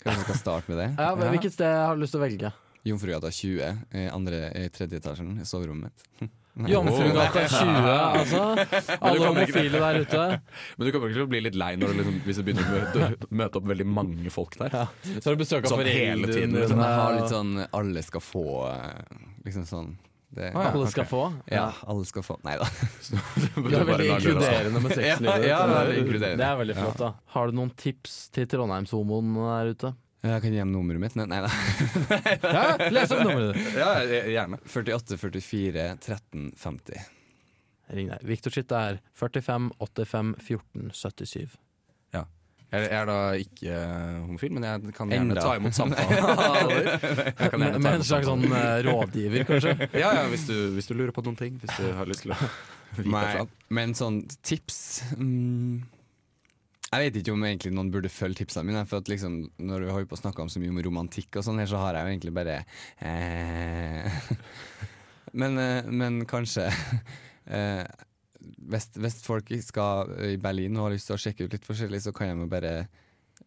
Kanskje 0.00 0.20
vi 0.20 0.26
skal 0.28 0.38
starte 0.38 0.70
med 0.70 0.80
det? 0.82 0.88
Ja, 0.94 1.10
men 1.18 1.34
Hvilket 1.34 1.56
sted 1.56 1.74
har 1.74 1.98
du 1.98 2.04
lyst 2.04 2.14
til 2.14 2.22
å 2.22 2.26
velge? 2.26 2.52
Jomfrugata 2.86 3.32
20, 3.34 3.84
i, 3.98 4.06
andre, 4.14 4.40
i 4.54 4.68
tredje 4.70 5.00
etasjen, 5.02 5.34
i 5.42 5.48
soverommet 5.48 5.90
mitt. 5.90 6.30
Jomfrugata 6.56 7.42
20, 7.52 7.90
altså. 8.16 8.42
Alle 9.04 9.26
homofile 9.26 9.80
der 9.82 9.98
ute. 10.00 10.22
Men 10.78 10.88
du 10.88 10.92
kommer 10.94 11.10
ikke 11.10 11.18
til 11.18 11.24
å 11.26 11.28
bli 11.34 11.42
litt 11.44 11.58
lei 11.60 11.74
når 11.76 11.92
du 11.92 11.98
liksom, 12.00 12.16
hvis 12.24 12.40
du 12.40 12.44
begynner 12.46 12.64
å 12.64 12.72
møte, 12.72 13.28
møte 13.42 13.60
opp 13.60 13.68
veldig 13.68 13.86
mange 13.98 14.32
folk 14.32 14.56
der? 14.62 14.72
Ja. 14.72 14.86
Så 15.18 15.28
har 15.28 15.36
du 15.36 15.42
besøk 15.44 15.68
av 15.68 15.74
Sånn 15.74 15.84
hele 15.84 16.30
tiden, 16.30 16.56
foreldrene 16.56 16.62
liksom. 16.62 16.80
dine. 16.80 16.88
Jeg 16.88 17.02
har 17.02 17.16
litt 17.18 17.34
sånn 17.34 17.52
alle 17.80 18.04
skal 18.06 18.24
få 18.24 18.46
eh, 18.70 19.22
Liksom 19.44 19.68
sånn 19.68 19.92
det, 20.36 20.48
ah, 20.50 20.64
ja. 20.66 20.70
Alle 20.74 20.88
skal 20.90 21.06
få. 21.08 21.20
Ja, 21.48 21.66
alle 21.86 22.04
skal 22.08 22.24
få 22.26 22.34
Nei 22.44 22.56
da. 22.60 22.66
det 23.38 23.78
er 23.78 23.86
veldig 23.88 24.08
inkluderende 24.16 24.82
med 24.84 24.96
sexlivet. 24.96 25.46
Ja, 25.46 25.60
ja, 25.62 25.84
det 25.86 26.00
er. 26.02 26.34
Det 26.36 26.48
er 26.48 26.58
veldig 26.60 26.76
flott, 26.76 26.98
da. 27.00 27.12
Har 27.36 27.48
du 27.48 27.56
noen 27.56 27.70
tips 27.78 28.16
til 28.34 28.48
Trondheimshomoen 28.50 29.30
der 29.38 29.70
ute? 29.76 29.92
Jeg 30.26 30.42
kan 30.44 30.52
gi 30.54 30.60
dem 30.60 30.72
nummeret 30.74 31.02
mitt. 31.02 31.16
Nei, 31.18 31.26
nei 31.30 31.42
da. 31.44 31.50
Ja, 32.56 32.64
les 32.92 33.12
opp 33.14 33.22
nummeret 33.26 33.54
ditt. 33.58 33.76
Ja, 33.78 33.90
gjerne. 34.06 34.58
48 34.66 35.18
44 35.20 35.86
13 36.04 36.48
50. 36.60 37.06
Ring 37.96 38.08
deg. 38.10 38.24
Victor 38.26 38.50
sitt 38.54 38.72
er 38.74 38.98
45 39.14 39.70
85 39.78 40.34
14 40.42 40.90
77. 40.96 41.56
Ja. 42.16 42.24
jeg 42.74 42.88
er 42.98 43.04
da 43.06 43.18
ikke 43.38 43.70
eh, 43.70 44.16
homofil, 44.26 44.54
men 44.56 44.66
jeg 44.66 44.94
kan 44.96 45.12
gjerne 45.14 45.36
Enda. 45.36 45.44
ta 45.46 45.52
imot 45.60 45.76
samtaler. 45.80 46.88
Gjerne 47.38 47.60
Med, 47.62 47.76
med 47.84 47.92
en 48.00 48.06
slags 48.08 48.26
sånn 48.26 48.42
eh, 48.50 48.80
rådgiver, 48.88 49.46
kanskje? 49.46 49.76
Ja, 50.02 50.10
ja, 50.18 50.24
hvis 50.32 50.48
du, 50.50 50.56
hvis 50.74 50.90
du 50.90 50.96
lurer 50.98 51.14
på 51.14 51.22
noen 51.26 51.38
ting. 51.38 51.60
Hvis 51.62 51.78
du 51.78 51.86
har 51.94 52.10
lyst 52.10 52.26
til 52.26 52.34
å 52.34 52.40
vite 52.96 53.12
Nei, 53.12 53.46
men 53.78 53.94
sånn 53.98 54.22
tips 54.46 54.80
mm, 55.14 55.84
Jeg 56.96 57.10
vet 57.10 57.18
ikke 57.20 57.34
om 57.36 57.44
egentlig 57.44 57.72
noen 57.76 57.90
burde 57.92 58.10
følge 58.12 58.40
tipsene 58.40 58.70
mine. 58.70 58.84
For 58.88 59.02
at 59.02 59.10
liksom, 59.12 59.38
Når 59.60 59.84
du 59.84 59.90
holder 59.90 60.08
på 60.08 60.16
å 60.16 60.22
snakke 60.22 60.42
om 60.42 60.50
så 60.52 60.62
mye 60.62 60.72
om 60.72 60.80
romantikk, 60.86 61.36
og 61.36 61.44
sånn 61.44 61.60
her, 61.60 61.68
så 61.68 61.80
har 61.82 61.98
jeg 61.98 62.06
jo 62.06 62.14
egentlig 62.14 62.34
bare 62.36 62.58
eh, 63.04 64.20
men, 65.40 65.58
eh, 65.60 65.90
men 65.92 66.22
kanskje 66.28 66.70
eh, 67.58 67.84
hvis, 68.70 68.88
hvis 68.96 69.18
folk 69.26 69.50
skal 69.64 70.14
i 70.32 70.36
Berlin 70.40 70.78
og 70.78 70.88
har 70.88 70.96
lyst 70.96 71.10
til 71.10 71.18
å 71.18 71.20
sjekke 71.20 71.46
ut 71.46 71.58
litt 71.58 71.68
forskjellig, 71.68 72.00
så 72.06 72.14
kan 72.16 72.32
de 72.32 72.46
jo 72.46 72.50
bare 72.50 72.72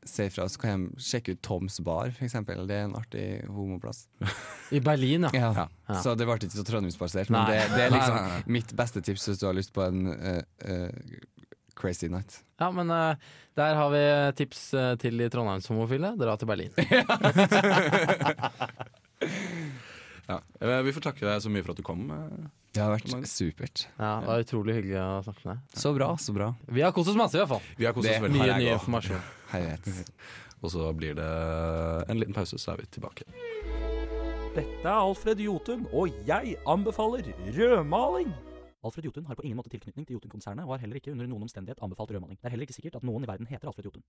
si 0.05 0.27
ifra. 0.29 0.45
Så 0.49 0.61
kan 0.61 0.85
de 0.85 1.03
sjekke 1.03 1.33
ut 1.35 1.41
Toms 1.45 1.79
bar, 1.85 2.11
f.eks. 2.13 2.37
Det 2.45 2.75
er 2.75 2.85
en 2.85 2.95
artig 2.99 3.25
homoplass. 3.49 4.05
I 4.75 4.81
Berlin, 4.83 5.27
ja. 5.29 5.33
Ja. 5.33 5.67
Ja. 5.89 5.99
Så 6.03 6.13
det 6.19 6.27
ble 6.29 6.37
ikke 6.37 6.53
så 6.53 6.65
trondheimsbasert, 6.67 7.31
men 7.33 7.49
det, 7.49 7.63
det 7.73 7.87
er 7.87 7.95
liksom 7.95 8.53
mitt 8.53 8.73
beste 8.77 9.01
tips 9.05 9.29
hvis 9.29 9.41
du 9.41 9.49
har 9.49 9.57
lyst 9.57 9.73
på 9.73 9.83
en 9.87 10.13
uh, 10.13 10.39
eh, 10.69 11.23
crazy 11.79 12.09
night. 12.11 12.41
Ja, 12.59 12.67
men 12.75 12.91
uh, 12.91 13.15
der 13.57 13.75
har 13.79 13.89
vi 13.93 14.03
tips 14.39 14.65
uh, 14.75 14.93
til 14.99 15.17
de 15.19 15.29
trondheimshomofile. 15.31 16.13
Dra 16.19 16.35
til 16.39 16.49
Berlin. 16.51 16.75
Ja. 20.29 20.35
Eh, 20.61 20.81
Vi 20.85 20.91
får 20.93 21.01
takke 21.01 21.25
deg 21.25 21.39
så 21.41 21.49
mye 21.49 21.63
for 21.65 21.73
at 21.73 21.79
du 21.79 21.85
kom. 21.87 22.03
eh. 22.13 22.49
Det 22.77 22.83
har 22.83 22.91
vært 22.93 23.25
supert. 23.25 23.87
Ja, 23.97 24.19
Det 24.21 24.27
var 24.29 24.43
utrolig 24.43 24.75
hyggelig 24.77 24.99
å 25.01 25.23
snakke 25.25 25.41
med 25.47 25.55
deg. 25.57 25.79
Så 25.81 25.93
bra, 25.95 26.09
så 26.21 26.35
bra. 26.35 26.51
Vi 26.69 26.83
har 26.85 26.91
kost 26.93 27.09
oss 27.09 27.17
masse, 27.17 27.33
i 27.33 27.41
hvert 27.41 27.49
fall. 27.49 27.63
Vi 27.79 27.87
har 27.87 27.95
kost 27.97 28.05
oss 28.11 28.21
veldig. 28.21 28.37
Mye 28.37 28.57
ny 28.61 28.67
informasjon. 28.75 29.23
Og 30.61 30.69
så 30.69 30.91
blir 30.93 31.15
det 31.17 31.29
en 32.13 32.19
liten 32.21 32.35
pause, 32.37 32.59
så 32.61 32.75
er 32.75 32.83
vi 32.83 32.85
tilbake. 32.93 33.25
Dette 34.53 34.83
er 34.85 34.91
Alfred 34.93 35.39
Jotun, 35.41 35.87
og 35.93 36.13
jeg 36.27 36.57
anbefaler 36.67 37.25
rødmaling. 37.57 38.29
Alfred 38.79 39.03
Jotun 39.03 39.25
har 39.27 39.35
på 39.35 39.43
ingen 39.43 39.57
måte 39.59 39.67
tilknytning 39.73 40.05
til 40.07 40.15
Jotun-konsernet 40.15 40.63
og 40.63 40.71
har 40.71 40.85
heller 40.85 41.01
ikke 41.01 41.11
under 41.11 41.27
noen 41.27 41.43
omstendighet 41.43 41.81
anbefalt 41.83 42.13
rødmaling. 42.15 42.37
Det 42.39 42.47
er 42.47 42.53
heller 42.53 42.63
ikke 42.63 42.77
sikkert 42.77 42.95
at 43.01 43.03
noen 43.03 43.25
i 43.25 43.27
verden 43.27 43.49
heter 43.51 43.67
Alfred 43.67 43.89
Jotun. 43.89 44.05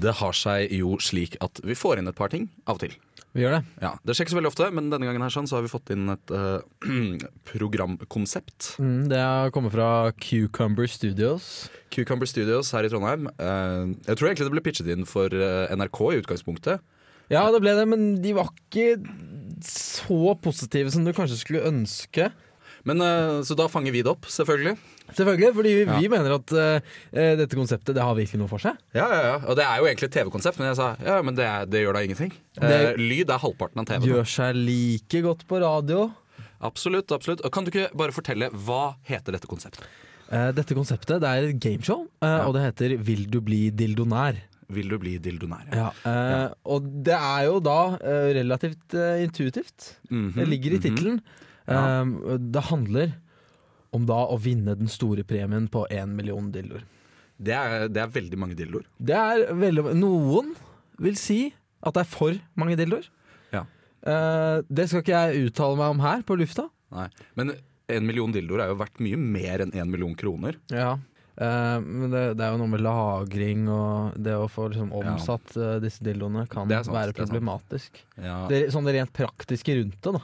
Det 0.00 0.12
har 0.20 0.36
seg 0.36 0.74
jo 0.76 0.98
slik 1.00 1.38
at 1.44 1.60
vi 1.64 1.76
får 1.76 2.00
inn 2.00 2.12
et 2.12 2.18
par 2.20 2.28
ting 2.32 2.50
av 2.68 2.76
og 2.76 2.84
til. 2.84 2.92
Vi 3.32 3.44
gjør 3.44 3.56
det. 3.56 3.62
Ja, 3.80 3.94
Det 4.04 4.12
skjer 4.12 4.26
ikke 4.26 4.34
så 4.34 4.40
veldig 4.40 4.52
ofte, 4.52 4.68
men 4.76 4.92
denne 4.92 5.08
gangen 5.08 5.24
her 5.24 5.32
sånn, 5.32 5.48
så 5.48 5.56
har 5.56 5.64
vi 5.64 5.72
fått 5.72 5.92
inn 5.94 6.12
et 6.12 6.32
eh, 6.36 7.24
programkonsept. 7.48 8.74
Mm, 8.82 9.02
det 9.12 9.24
kommer 9.56 9.72
fra 9.72 9.90
Cucumber 10.20 10.88
Studios. 10.90 11.70
Cucumber 11.94 12.28
Studios 12.28 12.74
her 12.76 12.84
i 12.84 12.92
Trondheim. 12.92 13.28
Eh, 13.40 13.96
jeg 14.04 14.20
tror 14.20 14.28
egentlig 14.28 14.50
det 14.50 14.56
ble 14.56 14.64
pitchet 14.68 14.90
inn 14.92 15.08
for 15.08 15.32
eh, 15.32 15.70
NRK 15.80 16.00
i 16.10 16.24
utgangspunktet. 16.24 16.84
Ja, 17.30 17.44
det 17.54 17.60
ble 17.62 17.74
det, 17.78 17.86
men 17.88 18.06
de 18.22 18.32
var 18.36 18.50
ikke 18.50 18.96
så 19.64 20.34
positive 20.42 20.90
som 20.92 21.04
du 21.06 21.12
kanskje 21.16 21.38
skulle 21.40 21.66
ønske. 21.68 22.30
Men 22.88 23.02
eh, 23.04 23.42
Så 23.44 23.54
da 23.58 23.66
fanger 23.68 23.92
vi 23.92 24.00
det 24.02 24.08
opp, 24.10 24.24
selvfølgelig. 24.32 24.76
Selvfølgelig, 25.10 25.50
fordi 25.56 25.72
vi, 25.74 25.84
Ja. 25.84 25.98
vi 25.98 26.08
mener 26.08 26.36
at 26.36 26.52
uh, 26.54 26.92
dette 27.12 27.56
konseptet 27.58 27.96
det 27.96 28.02
har 28.02 28.14
virkelig 28.14 28.38
noe 28.38 28.48
for 28.48 28.62
seg. 28.62 28.76
Ja, 28.94 29.08
ja, 29.10 29.22
ja. 29.26 29.36
Og 29.50 29.56
det 29.58 29.64
er 29.66 29.80
jo 29.82 29.88
egentlig 29.90 30.06
et 30.06 30.14
TV-konsept, 30.14 30.60
men 30.60 30.68
jeg 30.70 30.78
sa 30.78 30.92
ja, 31.02 31.16
men 31.26 31.34
det, 31.34 31.48
det 31.72 31.82
gjør 31.82 31.98
da 31.98 32.02
ingenting. 32.06 32.30
Det- 32.54 32.94
uh, 32.94 33.00
lyd 33.00 33.28
er 33.34 33.42
halvparten 33.42 33.82
av 33.82 33.88
TV. 33.90 34.04
nå. 34.04 34.12
Gjør 34.14 34.30
seg 34.30 34.60
like 34.60 35.22
godt 35.26 35.42
på 35.50 35.58
radio. 35.64 36.06
Absolutt, 36.62 37.10
absolutt. 37.16 37.42
Og 37.44 37.50
Kan 37.52 37.66
du 37.66 37.72
ikke 37.72 37.88
bare 37.96 38.14
fortelle 38.14 38.50
hva 38.54 38.94
heter 39.08 39.34
dette 39.34 39.50
konseptet? 39.50 39.82
Uh, 40.30 40.52
dette 40.54 40.76
konseptet 40.78 41.18
det 41.24 41.26
er 41.28 41.48
et 41.50 41.58
gameshow, 41.58 42.04
ja. 42.22 42.44
og 42.46 42.54
det 42.54 42.62
heter 42.68 42.94
Vil 43.02 43.24
du 43.26 43.40
bli 43.42 43.64
dildonær? 43.74 44.38
Vil 44.70 44.88
du 44.92 44.96
bli 45.02 45.16
dildonær? 45.22 45.66
Ja, 45.74 45.88
eh, 46.06 46.52
Og 46.70 46.86
det 47.04 47.16
er 47.16 47.44
jo 47.48 47.58
da 47.64 47.78
eh, 47.98 48.28
relativt 48.38 48.94
eh, 48.94 49.22
intuitivt. 49.24 49.96
Mhm, 50.10 50.32
Det 50.36 50.46
ligger 50.48 50.76
i 50.76 50.78
tittelen. 50.78 51.18
Mm 51.20 51.24
-hmm. 51.66 51.74
Ja. 51.74 52.02
Eh, 52.02 52.38
det 52.38 52.62
handler 52.70 53.12
om 53.92 54.06
da 54.06 54.20
å 54.30 54.38
vinne 54.38 54.76
den 54.78 54.88
store 54.88 55.24
premien 55.24 55.68
på 55.68 55.86
én 55.90 56.06
million 56.14 56.50
dildoer. 56.52 56.82
Det, 57.38 57.56
det 57.94 58.02
er 58.02 58.06
veldig 58.12 58.38
mange 58.38 58.54
dildoer. 58.54 58.84
Det 58.98 59.16
er 59.16 59.54
veldig 59.54 59.94
Noen 59.96 60.54
vil 61.00 61.16
si 61.16 61.52
at 61.82 61.94
det 61.94 62.00
er 62.00 62.10
for 62.10 62.36
mange 62.60 62.76
dildoer. 62.76 63.06
Ja. 63.52 63.64
Eh, 64.06 64.60
det 64.68 64.88
skal 64.88 65.00
ikke 65.02 65.16
jeg 65.32 65.46
uttale 65.50 65.76
meg 65.76 65.90
om 65.94 66.00
her 66.04 66.22
på 66.22 66.36
lufta. 66.36 66.68
Nei. 66.92 67.08
Men 67.36 67.54
en 67.90 68.06
million 68.06 68.32
dildoer 68.32 68.60
er 68.64 68.68
jo 68.68 68.78
verdt 68.78 69.00
mye 69.02 69.16
mer 69.18 69.64
enn 69.64 69.72
én 69.72 69.90
million 69.90 70.14
kroner. 70.14 70.56
Ja. 70.70 70.98
Eh, 71.36 71.76
men 71.80 72.10
det, 72.12 72.24
det 72.36 72.44
er 72.44 72.52
jo 72.52 72.60
noe 72.60 72.72
med 72.74 72.82
lagring 72.84 73.68
og 73.72 74.18
det 74.20 74.34
å 74.36 74.48
få 74.50 74.68
liksom 74.72 74.90
omsatt 74.96 75.54
uh, 75.56 75.78
disse 75.82 76.02
dildoene 76.04 76.44
kan 76.50 76.68
Det 76.68 76.82
sant, 76.84 76.96
være 76.96 77.14
det 77.14 77.22
problematisk. 77.22 78.02
Ja, 78.18 78.42
Det, 78.50 78.66
sånn 78.74 78.88
det 78.88 78.98
rent 78.98 79.14
praktiske 79.16 79.78
rundt 79.78 80.00
det, 80.02 80.12
da. 80.18 80.22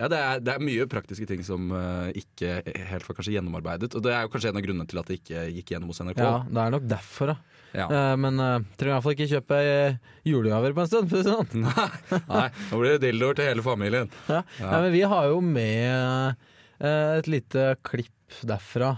ja 0.00 0.08
det, 0.10 0.18
er, 0.18 0.42
det 0.46 0.54
er 0.56 0.64
mye 0.64 0.88
praktiske 0.90 1.28
ting 1.28 1.44
som 1.46 1.70
uh, 1.74 2.08
ikke 2.16 2.60
helt 2.64 3.06
var 3.06 3.20
kanskje 3.20 3.36
gjennomarbeidet. 3.36 3.92
Og 3.94 4.04
det 4.06 4.14
er 4.16 4.26
jo 4.26 4.32
kanskje 4.32 4.50
en 4.54 4.60
av 4.62 4.66
grunnene 4.66 4.90
til 4.90 5.02
at 5.02 5.12
det 5.12 5.20
ikke 5.20 5.46
gikk 5.60 5.74
gjennom 5.74 5.92
hos 5.92 6.02
NRK. 6.02 6.22
Ja, 6.24 6.36
Det 6.48 6.64
er 6.64 6.76
nok 6.76 6.88
derfor, 6.96 7.34
da. 7.34 7.38
Ja. 7.70 7.86
Uh, 7.86 8.14
men 8.18 8.40
uh, 8.42 8.56
trenger 8.74 8.90
i 8.90 8.96
hvert 8.96 9.04
fall 9.06 9.14
ikke 9.14 9.30
kjøpe 9.30 9.60
julegaver 10.26 10.74
på 10.74 10.82
en 10.82 10.90
stund. 10.90 11.12
Det 11.12 11.22
sånn. 11.28 11.52
Nei, 11.68 12.22
nei, 12.26 12.48
nå 12.72 12.80
blir 12.80 12.96
det 12.96 13.04
dildoer 13.04 13.38
til 13.38 13.52
hele 13.52 13.66
familien. 13.66 14.10
ja. 14.26 14.40
Ja. 14.58 14.72
Men 14.80 14.90
vi 14.96 15.04
har 15.12 15.28
jo 15.30 15.38
med 15.44 16.34
uh, 16.82 17.20
et 17.20 17.30
lite 17.30 17.74
klipp 17.86 18.40
derfra. 18.46 18.96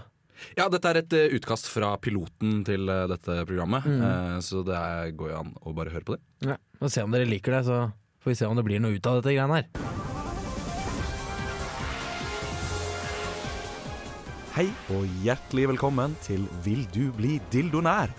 Ja, 0.57 0.67
dette 0.71 0.91
er 0.91 1.01
et 1.01 1.15
eh, 1.17 1.33
utkast 1.37 1.69
fra 1.71 1.93
piloten 2.01 2.61
til 2.67 2.89
eh, 2.91 3.05
dette 3.11 3.41
programmet. 3.49 3.87
Mm. 3.87 4.01
eh, 4.07 4.37
så 4.45 4.63
det 4.67 4.79
går 5.19 5.33
jo 5.33 5.41
an 5.41 5.53
å 5.63 5.75
bare 5.75 5.93
høre 5.93 6.07
på 6.07 6.17
det. 6.17 6.23
Ja. 6.53 6.59
Og 6.81 6.91
se 6.93 7.03
om 7.05 7.13
dere 7.13 7.29
liker 7.29 7.57
det, 7.57 7.63
så 7.69 7.79
får 8.23 8.33
vi 8.33 8.39
se 8.41 8.49
om 8.49 8.59
det 8.59 8.65
blir 8.67 8.83
noe 8.83 8.97
ut 8.97 9.09
av 9.09 9.21
dette 9.21 9.35
greiene 9.35 9.61
her. 9.61 9.69
Hei 14.53 14.67
og 14.93 15.07
hjertelig 15.25 15.71
velkommen 15.71 16.13
til 16.21 16.43
Vil 16.61 16.83
du 16.93 17.07
bli 17.15 17.39
dildonær? 17.49 18.11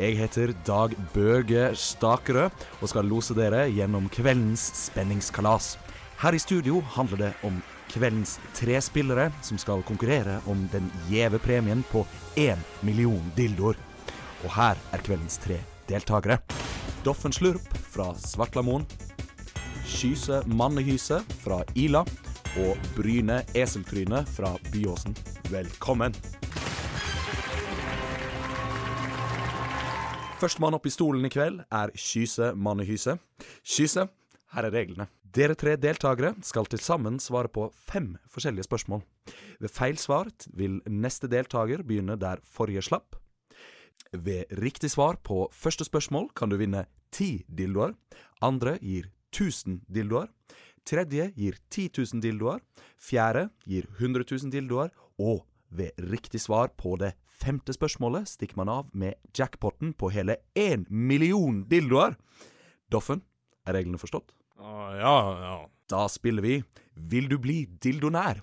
Jeg 0.00 0.16
heter 0.16 0.52
Dag 0.64 0.92
Bøge 1.14 1.70
Stakerød 1.76 2.52
og 2.80 2.88
skal 2.88 3.08
lose 3.08 3.36
dere 3.36 3.66
gjennom 3.72 4.10
kveldens 4.12 4.62
spenningskalas. 4.86 5.74
Her 6.20 6.36
i 6.36 6.40
studio 6.40 6.82
handler 6.96 7.22
det 7.24 7.32
om 7.48 7.62
kveldens 7.90 8.38
tre 8.54 8.78
spillere 8.82 9.28
som 9.42 9.58
skal 9.58 9.82
konkurrere 9.86 10.38
om 10.50 10.62
den 10.72 10.88
gjeve 11.10 11.40
premien 11.42 11.82
på 11.90 12.04
én 12.38 12.60
million 12.86 13.32
dildoer. 13.36 13.78
Og 14.44 14.50
her 14.54 14.78
er 14.94 15.04
kveldens 15.04 15.38
tre 15.42 15.58
deltakere. 15.90 16.38
Doffen 17.04 17.32
Slurp 17.32 17.66
fra 17.90 18.12
Svartlamoen. 18.14 18.86
Skyse 19.86 20.42
Mannehyse 20.46 21.20
fra 21.42 21.64
Ila. 21.74 22.04
og 22.58 22.78
Bryne 22.96 23.44
Eseltryne 23.54 24.24
fra 24.26 24.56
Byåsen. 24.72 25.14
Velkommen! 25.52 26.14
Førstemann 30.40 30.74
opp 30.74 30.86
i 30.88 30.90
stolen 30.90 31.26
i 31.28 31.30
kveld 31.30 31.60
er 31.70 31.92
Skyse 31.94 32.54
Mannehyse. 32.56 33.18
Skyse, 33.62 34.06
her 34.54 34.66
er 34.66 34.74
reglene. 34.74 35.06
Dere 35.22 35.54
tre 35.54 35.76
deltakere 35.78 36.34
skal 36.42 36.66
til 36.66 36.82
sammen 36.82 37.20
svare 37.22 37.50
på 37.52 37.68
fem 37.74 38.16
forskjellige 38.30 38.66
spørsmål. 38.66 39.04
Ved 39.62 39.70
feil 39.70 39.98
svar 40.00 40.30
vil 40.58 40.80
neste 40.90 41.30
deltaker 41.30 41.84
begynne 41.86 42.18
der 42.18 42.42
forrige 42.42 42.82
slapp. 42.82 43.14
Ved 44.12 44.50
riktig 44.58 44.90
svar 44.90 45.20
på 45.22 45.46
første 45.54 45.86
spørsmål 45.86 46.32
kan 46.34 46.50
du 46.50 46.58
vinne 46.58 46.86
ti 47.14 47.44
dildoer. 47.46 47.94
Andre 48.42 48.78
gir 48.82 49.06
1000 49.30 49.84
dildoer. 49.86 50.26
Tredje 50.84 51.30
gir 51.36 51.58
10 51.70 51.90
000 52.14 52.22
dildoer. 52.22 52.58
Fjerde 52.98 53.50
gir 53.66 53.86
100 54.00 54.24
000 54.30 54.50
dildoer. 54.50 54.90
Og 55.18 55.46
ved 55.70 55.90
riktig 56.10 56.40
svar 56.40 56.72
på 56.74 56.96
det 56.98 57.12
femte 57.40 57.72
spørsmålet 57.72 58.28
stikker 58.28 58.58
man 58.58 58.68
av 58.68 58.90
med 58.92 59.14
jackpotten 59.36 59.94
på 59.94 60.10
hele 60.10 60.40
én 60.58 60.84
million 60.90 61.62
dildoer. 61.70 62.16
Doffen, 62.90 63.22
er 63.66 63.78
reglene 63.78 64.00
forstått? 64.00 64.34
Ja, 64.60 65.16
ja. 65.42 65.70
Da 65.90 66.08
spiller 66.08 66.42
vi 66.42 66.62
Vil 66.94 67.28
du 67.28 67.38
bli 67.38 67.64
dildonær? 67.82 68.42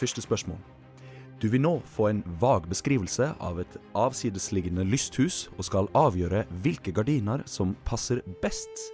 Første 0.00 0.22
spørsmål. 0.24 0.56
Du 1.40 1.48
vil 1.48 1.60
nå 1.60 1.74
få 1.88 2.08
en 2.10 2.22
vag 2.40 2.66
beskrivelse 2.68 3.30
av 3.40 3.60
et 3.62 3.76
avsidesliggende 3.96 4.84
lysthus, 4.84 5.46
og 5.56 5.64
skal 5.68 5.88
avgjøre 5.96 6.46
hvilke 6.64 6.92
gardiner 6.96 7.44
som 7.48 7.72
passer 7.88 8.20
best. 8.42 8.88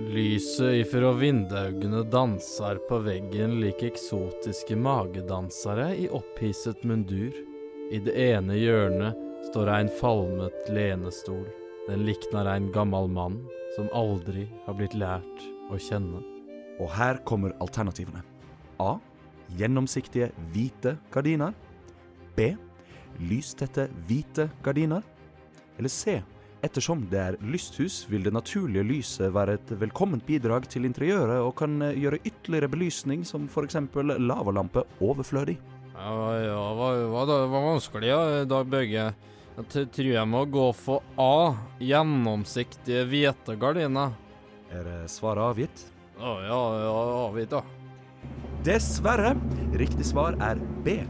Lyset 0.00 0.82
ifra 0.82 1.12
vindaugene 1.16 2.02
danser 2.12 2.80
på 2.88 3.00
veggen 3.04 3.58
like 3.60 3.88
eksotiske 3.88 4.76
magedansere 4.76 5.90
i 5.96 6.06
opphisset 6.08 6.84
mundur. 6.88 7.34
I 7.90 7.98
det 8.04 8.14
ene 8.14 8.56
hjørnet 8.56 9.29
står 9.48 9.70
ein 9.72 9.88
falmet 10.00 10.68
lenestol. 10.68 11.46
Den 11.88 12.04
liknar 12.06 12.46
ein 12.46 12.70
gammal 12.72 13.08
mann 13.08 13.40
som 13.76 13.88
aldri 13.96 14.46
har 14.66 14.76
blitt 14.78 14.94
lært 14.98 15.46
å 15.70 15.78
kjenne. 15.80 16.20
Og 16.80 16.90
her 16.94 17.20
kommer 17.28 17.54
alternativene. 17.62 18.22
A. 18.80 18.96
Gjennomsiktige 19.58 20.30
hvite 20.52 20.96
gardiner. 21.12 21.54
B. 22.36 22.52
Lystette 23.20 23.88
hvite 24.08 24.48
gardiner. 24.64 25.02
Eller 25.78 25.92
C. 25.92 26.20
Ettersom 26.60 27.06
det 27.08 27.20
er 27.20 27.36
lysthus, 27.40 28.02
vil 28.10 28.26
det 28.26 28.34
naturlige 28.36 28.84
lyset 28.84 29.32
være 29.32 29.56
et 29.56 29.70
velkomment 29.80 30.24
bidrag 30.26 30.66
til 30.68 30.84
interiøret 30.84 31.40
og 31.40 31.54
kan 31.56 31.80
eh, 31.86 31.96
gjøre 31.96 32.20
ytterligere 32.20 32.68
belysning, 32.68 33.24
som 33.24 33.46
f.eks. 33.48 33.78
lavalampe, 34.20 34.84
overflødig. 35.00 35.56
Ja, 36.00 36.12
ja, 36.40 36.60
hva, 36.78 36.86
hva, 37.12 37.22
da, 37.28 37.34
var 37.50 37.66
vanskelig, 37.74 38.08
ja, 38.08 38.44
Dag 38.48 38.68
Børge. 38.72 39.10
Jeg 39.58 39.88
tror 39.92 40.06
jeg 40.08 40.28
må 40.32 40.46
gå 40.48 40.70
for 40.72 41.04
A. 41.20 41.52
Gjennomsiktige 41.84 43.02
hvite 43.10 43.56
gardiner. 43.60 44.14
Er 44.72 44.88
eh, 44.88 45.02
svaret 45.12 45.44
avgitt? 45.44 45.82
Å 46.16 46.32
ja, 46.46 46.60
ja, 46.86 46.94
avgitt, 47.26 47.52
da. 47.52 47.60
Dessverre. 48.64 49.34
Riktig 49.76 50.08
svar 50.08 50.38
er 50.40 50.62
B. 50.86 51.02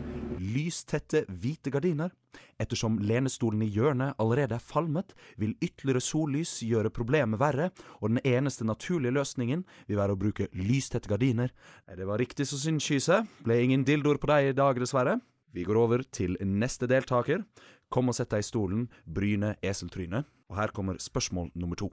Lystette 0.50 1.24
hvite 1.28 1.72
gardiner. 1.72 2.12
Ettersom 2.60 2.98
lenestolen 3.02 3.62
i 3.64 3.70
hjørnet 3.72 4.18
allerede 4.22 4.56
er 4.56 4.64
falmet, 4.64 5.14
vil 5.40 5.56
ytterligere 5.62 6.02
sollys 6.04 6.58
gjøre 6.66 6.92
problemet 6.94 7.40
verre, 7.40 7.70
og 8.00 8.12
den 8.12 8.22
eneste 8.24 8.66
naturlige 8.68 9.14
løsningen 9.16 9.64
vil 9.88 10.00
være 10.00 10.16
å 10.16 10.20
bruke 10.20 10.48
lystette 10.56 11.10
gardiner. 11.10 11.52
Det 11.86 12.06
var 12.06 12.22
riktig 12.22 12.48
så 12.50 12.60
synd, 12.60 12.82
Skyse. 12.84 13.22
Ble 13.46 13.60
ingen 13.64 13.86
dildoer 13.86 14.20
på 14.20 14.30
deg 14.30 14.50
i 14.50 14.56
dag, 14.56 14.78
dessverre. 14.80 15.18
Vi 15.52 15.64
går 15.66 15.78
over 15.80 16.04
til 16.14 16.36
neste 16.46 16.86
deltaker. 16.90 17.42
Kom 17.90 18.12
og 18.12 18.14
sett 18.14 18.30
deg 18.30 18.44
i 18.44 18.46
stolen, 18.46 18.86
Bryne 19.04 19.56
Eseltryne. 19.66 20.22
Og 20.50 20.58
her 20.58 20.74
kommer 20.74 21.00
spørsmål 21.02 21.50
nummer 21.58 21.78
to. 21.78 21.90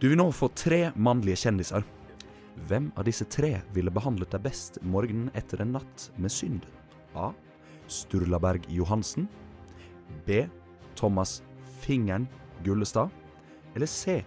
Du 0.00 0.08
vil 0.08 0.16
nå 0.16 0.30
få 0.32 0.48
tre 0.56 0.78
mannlige 0.96 1.42
kjendiser. 1.42 1.82
Hvem 2.70 2.86
av 2.96 3.04
disse 3.04 3.26
tre 3.28 3.58
ville 3.76 3.92
behandlet 3.92 4.32
deg 4.32 4.46
best 4.46 4.78
morgenen 4.80 5.28
etter 5.36 5.60
en 5.60 5.74
natt 5.76 6.06
med 6.16 6.32
synd? 6.32 6.62
A. 7.12 7.26
Sturla 7.84 8.38
Berg 8.40 8.64
Johansen. 8.72 9.26
B. 10.24 10.46
Thomas 10.96 11.42
Fingeren 11.82 12.24
Gullestad. 12.64 13.12
Eller 13.74 13.90
C. 13.92 14.22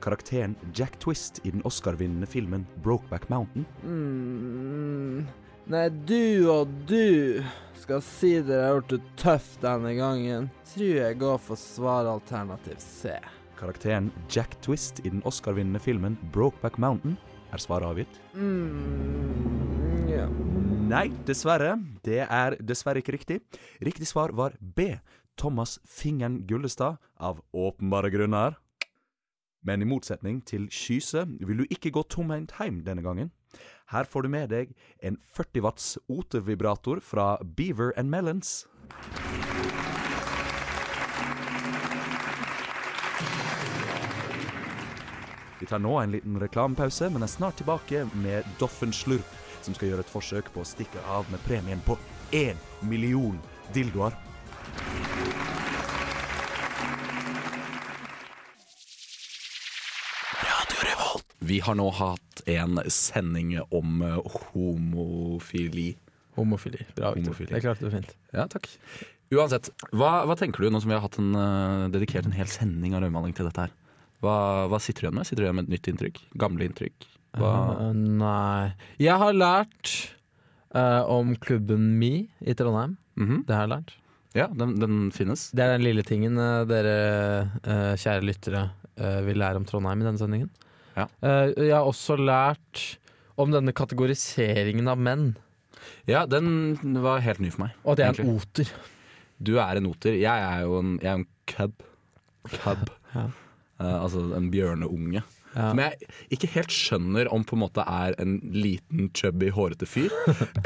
Karakteren 0.00 0.54
Jack 0.70 0.94
Twist 1.02 1.40
i 1.42 1.50
den 1.50 1.64
Oscar-vinnende 1.66 2.28
filmen 2.30 2.66
Brokeback 2.84 3.26
Mountain. 3.28 3.66
Mm, 3.82 5.24
nei, 5.72 5.88
du 6.06 6.46
og 6.52 6.70
du 6.86 7.42
skal 7.82 8.04
si 8.04 8.36
dere 8.46 8.68
har 8.68 8.78
gjort 8.78 8.94
det 8.94 9.00
tøft 9.24 9.58
denne 9.66 9.96
gangen. 9.98 10.46
Tror 10.70 10.94
jeg 11.00 11.18
går 11.18 11.42
for 11.48 11.58
svaralternativ 11.58 12.78
C. 12.78 13.16
Karakteren 13.56 14.10
Jack 14.30 14.58
Twist 14.62 15.00
i 15.04 15.10
den 15.10 15.22
Oscar-vinnende 15.24 15.80
filmen 15.80 16.18
Brokeback 16.32 16.78
Mountain. 16.78 17.16
Er 17.52 17.62
svaret 17.62 17.88
avgitt? 17.88 18.20
Mm, 18.34 20.08
yeah. 20.08 20.30
Nei, 20.86 21.08
dessverre. 21.26 21.76
Det 22.04 22.20
er 22.22 22.58
dessverre 22.60 23.00
ikke 23.02 23.16
riktig. 23.16 23.40
Riktig 23.82 24.08
svar 24.10 24.34
var 24.36 24.54
B. 24.60 24.98
Thomas 25.36 25.78
Fingeren 25.84 26.46
Gullestad, 26.46 26.96
av 27.16 27.40
åpenbare 27.52 28.10
grunner. 28.12 28.56
Men 29.66 29.82
i 29.82 29.88
motsetning 29.88 30.42
til 30.46 30.68
Skyse 30.70 31.24
vil 31.40 31.64
du 31.64 31.66
ikke 31.72 31.90
gå 31.96 32.04
tomhendt 32.12 32.54
hjem 32.60 32.84
denne 32.86 33.02
gangen. 33.04 33.32
Her 33.90 34.06
får 34.06 34.26
du 34.26 34.32
med 34.32 34.50
deg 34.52 34.72
en 35.02 35.18
40 35.36 35.64
watts 35.64 35.94
otervibrator 36.08 37.00
fra 37.02 37.36
Beaver 37.56 37.92
and 37.96 38.10
Melons. 38.10 38.64
Vi 45.60 45.66
tar 45.66 45.80
nå 45.80 45.94
en 46.00 46.12
liten 46.12 46.36
reklamepause, 46.40 47.08
men 47.10 47.24
er 47.24 47.32
snart 47.32 47.56
tilbake 47.56 48.04
med 48.12 48.44
Doffen 48.60 48.92
Slurp, 48.92 49.28
som 49.64 49.74
skal 49.74 49.88
gjøre 49.88 50.04
et 50.04 50.12
forsøk 50.12 50.50
på 50.52 50.60
å 50.60 50.68
stikke 50.68 51.00
av 51.08 51.28
med 51.32 51.40
premien 51.48 51.80
på 51.86 51.96
én 52.36 52.60
million 52.84 53.38
dildoer. 53.72 54.12
Vi 61.46 61.60
har 61.62 61.76
nå 61.78 61.86
hatt 61.94 62.42
en 62.50 62.80
sending 62.90 63.54
om 63.70 64.00
eh, 64.02 64.16
homofili. 64.50 65.92
Homofili. 66.34 66.80
Bra. 66.96 67.12
Homofili. 67.14 67.52
Det 67.54 67.60
klarte 67.62 67.86
du 67.86 67.92
fint. 67.92 68.16
Ja, 68.34 68.48
takk. 68.50 68.66
Uansett, 69.30 69.70
hva, 69.94 70.24
hva 70.26 70.34
tenker 70.38 70.64
du 70.64 70.72
nå 70.74 70.80
som 70.82 70.90
vi 70.90 70.96
har 70.96 71.04
hatt 71.04 71.20
en, 71.22 71.32
eh, 71.38 71.86
dedikert 71.94 72.26
en 72.26 72.34
hel 72.34 72.50
sending 72.50 72.96
av 72.98 73.04
rødmaling 73.06 73.36
til 73.36 73.46
dette 73.46 73.68
her? 73.68 73.74
Hva, 74.24 74.36
hva 74.70 74.78
sitter 74.80 75.04
du 75.04 75.06
igjen 75.08 75.18
med? 75.18 75.28
Sitter 75.28 75.42
du 75.44 75.46
igjen 75.46 75.58
med 75.58 75.68
et 75.68 75.74
nytt 75.76 75.90
inntrykk? 75.92 76.20
Gamle 76.40 76.66
inntrykk? 76.68 77.06
Eh, 77.36 77.90
nei 77.92 78.72
Jeg 79.02 79.20
har 79.20 79.36
lært 79.36 79.92
uh, 80.72 81.02
om 81.12 81.34
klubben 81.36 81.90
Mi 82.00 82.28
i 82.40 82.54
Trondheim. 82.56 82.96
Mhm. 83.20 83.42
Det 83.48 83.54
har 83.56 83.66
jeg 83.66 83.74
lært. 83.74 83.94
Ja, 84.36 84.46
den, 84.52 84.74
den 84.80 84.98
finnes. 85.16 85.50
Det 85.56 85.64
er 85.64 85.74
den 85.76 85.84
lille 85.84 86.04
tingen 86.04 86.36
uh, 86.40 86.64
dere 86.68 87.96
kjære 87.96 88.24
lyttere 88.24 88.66
vil 89.26 89.36
lære 89.36 89.60
om 89.60 89.66
Trondheim 89.68 90.00
i 90.00 90.06
denne 90.06 90.16
sendingen. 90.20 90.48
Ja. 90.96 91.04
Jeg 91.20 91.74
har 91.74 91.84
også 91.84 92.14
lært 92.16 92.80
om 93.36 93.52
denne 93.52 93.74
kategoriseringen 93.76 94.88
av 94.88 94.96
menn, 94.96 95.34
Ja, 96.08 96.22
den 96.26 96.78
var 97.04 97.20
helt 97.20 97.42
ny 97.44 97.50
for 97.52 97.66
meg. 97.66 97.74
og 97.84 97.92
at 97.92 98.00
jeg 98.00 98.14
er 98.14 98.22
en 98.24 98.30
oter. 98.38 98.70
Du 99.36 99.58
er 99.60 99.76
en 99.76 99.88
oter. 99.90 100.16
Jeg 100.16 100.46
er 100.48 100.62
jo 100.64 100.78
en, 100.80 100.94
jeg 101.02 101.10
er 101.10 101.18
en 101.20 101.26
cub. 101.52 101.84
Cub. 102.56 102.88
Ja. 103.12 103.26
Eh, 103.80 103.96
altså 103.96 104.22
en 104.36 104.48
bjørneunge. 104.52 105.22
Ja. 105.56 105.70
Som 105.70 105.80
jeg 105.80 106.08
ikke 106.36 106.48
helt 106.52 106.72
skjønner 106.74 107.30
om 107.32 107.44
på 107.48 107.56
en 107.56 107.62
måte 107.62 107.84
er 107.88 108.16
en 108.20 108.34
liten, 108.52 109.08
chubby, 109.16 109.48
hårete 109.54 109.88
fyr. 109.88 110.12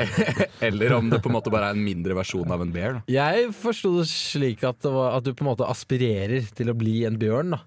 eller 0.66 0.96
om 0.96 1.12
det 1.12 1.20
på 1.22 1.30
en 1.30 1.36
måte 1.36 1.52
bare 1.54 1.70
er 1.70 1.78
en 1.78 1.84
mindre 1.84 2.16
versjon 2.18 2.50
av 2.50 2.64
en 2.64 2.72
bear. 2.74 2.98
Da. 2.98 3.04
Jeg 3.14 3.52
forsto 3.54 3.92
det 4.00 4.08
slik 4.10 4.64
at, 4.66 4.80
det 4.82 4.94
var, 4.94 5.14
at 5.18 5.26
du 5.26 5.30
på 5.34 5.46
en 5.46 5.52
måte 5.52 5.68
aspirerer 5.70 6.50
til 6.56 6.72
å 6.72 6.76
bli 6.78 7.04
en 7.06 7.20
bjørn, 7.20 7.54
da. 7.54 7.62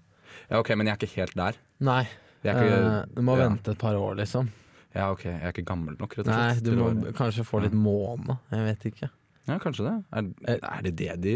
Ja, 0.50 0.60
ok, 0.60 0.74
Men 0.76 0.90
jeg 0.90 0.98
er 0.98 1.02
ikke 1.02 1.22
helt 1.22 1.40
der. 1.40 1.64
Nei. 1.84 2.04
Ikke, 2.44 2.60
uh, 2.60 3.00
du 3.08 3.24
må 3.24 3.38
ja. 3.40 3.48
vente 3.48 3.72
et 3.72 3.80
par 3.80 3.96
år, 3.96 4.18
liksom. 4.20 4.52
Ja, 4.94 5.08
ok, 5.10 5.24
Jeg 5.26 5.40
er 5.40 5.54
ikke 5.56 5.66
gammel 5.66 5.96
nok, 5.98 6.18
rett 6.20 6.28
og 6.28 6.34
slett. 6.34 6.60
Nei, 6.60 6.64
du 6.66 6.74
å 6.76 6.90
må 6.92 7.14
kanskje 7.18 7.46
få 7.48 7.64
litt 7.64 7.76
måne. 7.76 8.36
Jeg 8.52 8.68
vet 8.68 8.90
ikke. 8.92 9.10
Ja, 9.48 9.56
kanskje 9.64 9.88
det. 9.88 9.96
Er, 10.12 10.60
er 10.60 10.84
det 10.86 10.92
det 11.00 11.16
de 11.24 11.34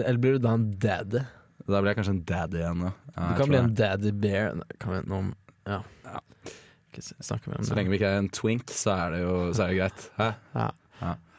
Eller 0.00 0.20
blir 0.20 0.36
du 0.36 0.44
da 0.44 0.54
en 0.56 0.70
daddy? 0.80 1.24
Da 1.66 1.80
blir 1.80 1.92
jeg 1.92 2.00
kanskje 2.00 2.14
en 2.16 2.24
daddy 2.28 2.60
igjen. 2.60 2.84
Ja. 2.88 2.92
Du 3.16 3.40
kan 3.40 3.50
bli 3.50 3.60
en 3.60 3.74
daddy 3.78 4.12
bear. 4.24 4.62
Kan 4.82 4.94
vi 4.96 5.02
om 5.18 5.34
Ja. 5.68 5.80
Ja. 6.04 6.20
Snakke 7.00 7.48
mer 7.48 7.62
om 7.62 7.64
Så 7.64 7.76
lenge 7.78 7.88
vi 7.92 7.96
ikke 7.96 8.10
er 8.12 8.20
en 8.20 8.28
twink, 8.28 8.68
så 8.68 8.92
er 8.98 9.14
det 9.14 9.20
jo 9.22 9.34
så 9.56 9.64
er 9.64 9.72
det 9.72 9.78
greit. 9.80 10.08
Hæ? 10.18 10.32
Ja. 10.54 10.70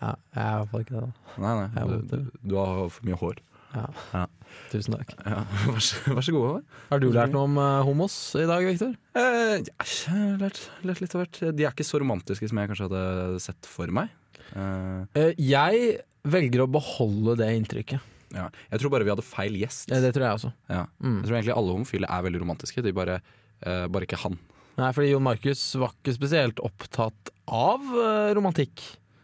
Ja, 0.04 0.14
jeg 0.36 0.44
er 0.44 0.54
i 0.54 0.60
hvert 0.60 0.72
fall 0.72 0.84
ikke 0.84 0.94
det, 0.98 1.02
da. 1.06 1.42
Nei, 1.44 1.52
nei, 1.62 1.84
du, 2.12 2.16
du 2.44 2.56
har 2.60 2.90
for 2.92 3.08
mye 3.08 3.20
hår. 3.22 3.38
Ja. 3.74 3.86
Ja. 4.14 4.24
Tusen 4.70 4.96
takk. 4.98 5.14
Ja, 5.26 5.44
vær, 5.66 5.80
så, 5.82 6.02
vær 6.14 6.26
så 6.26 6.34
god, 6.36 6.48
Hår. 6.50 6.82
Har 6.92 7.02
du 7.02 7.08
lært 7.14 7.34
noe 7.34 7.48
om 7.48 7.56
uh, 7.58 7.82
homos 7.88 8.18
i 8.38 8.46
dag, 8.50 8.66
Viktor? 8.68 8.94
Eh, 9.18 9.56
jeg 9.64 9.88
har 10.12 10.42
lært, 10.42 10.60
lært 10.86 11.02
litt 11.02 11.16
av 11.16 11.24
hvert. 11.24 11.40
De 11.58 11.66
er 11.66 11.72
ikke 11.72 11.88
så 11.88 12.02
romantiske 12.04 12.50
som 12.52 12.60
jeg 12.62 12.72
kanskje 12.72 12.90
hadde 12.90 13.44
sett 13.46 13.70
for 13.70 13.94
meg. 13.96 14.12
Uh. 14.54 15.08
Eh, 15.18 15.32
jeg 15.42 16.04
velger 16.28 16.66
å 16.66 16.70
beholde 16.72 17.38
det 17.42 17.50
inntrykket. 17.58 18.13
Ja. 18.34 18.48
Jeg 18.72 18.82
tror 18.82 18.92
bare 18.96 19.06
vi 19.08 19.14
hadde 19.14 19.26
feil 19.26 19.56
gjest. 19.62 19.90
Ja, 19.94 20.00
det 20.04 20.14
tror 20.16 20.26
jeg 20.28 20.40
også. 20.40 20.52
Ja. 20.70 20.84
Mm. 21.04 21.20
Jeg 21.22 21.28
tror 21.30 21.38
egentlig 21.38 21.56
alle 21.58 21.76
homofile 21.78 22.10
er 22.10 22.26
veldig 22.26 22.42
romantiske, 22.44 22.84
de 22.86 22.94
bare, 22.98 23.20
eh, 23.62 23.86
bare 23.94 24.08
ikke 24.08 24.20
han. 24.24 24.40
Nei, 24.80 24.90
fordi 24.96 25.12
Jon 25.12 25.22
Markus 25.26 25.62
var 25.78 25.92
ikke 25.94 26.16
spesielt 26.18 26.60
opptatt 26.66 27.30
av 27.54 27.84
eh, 27.94 28.32
romantikk. 28.34 28.82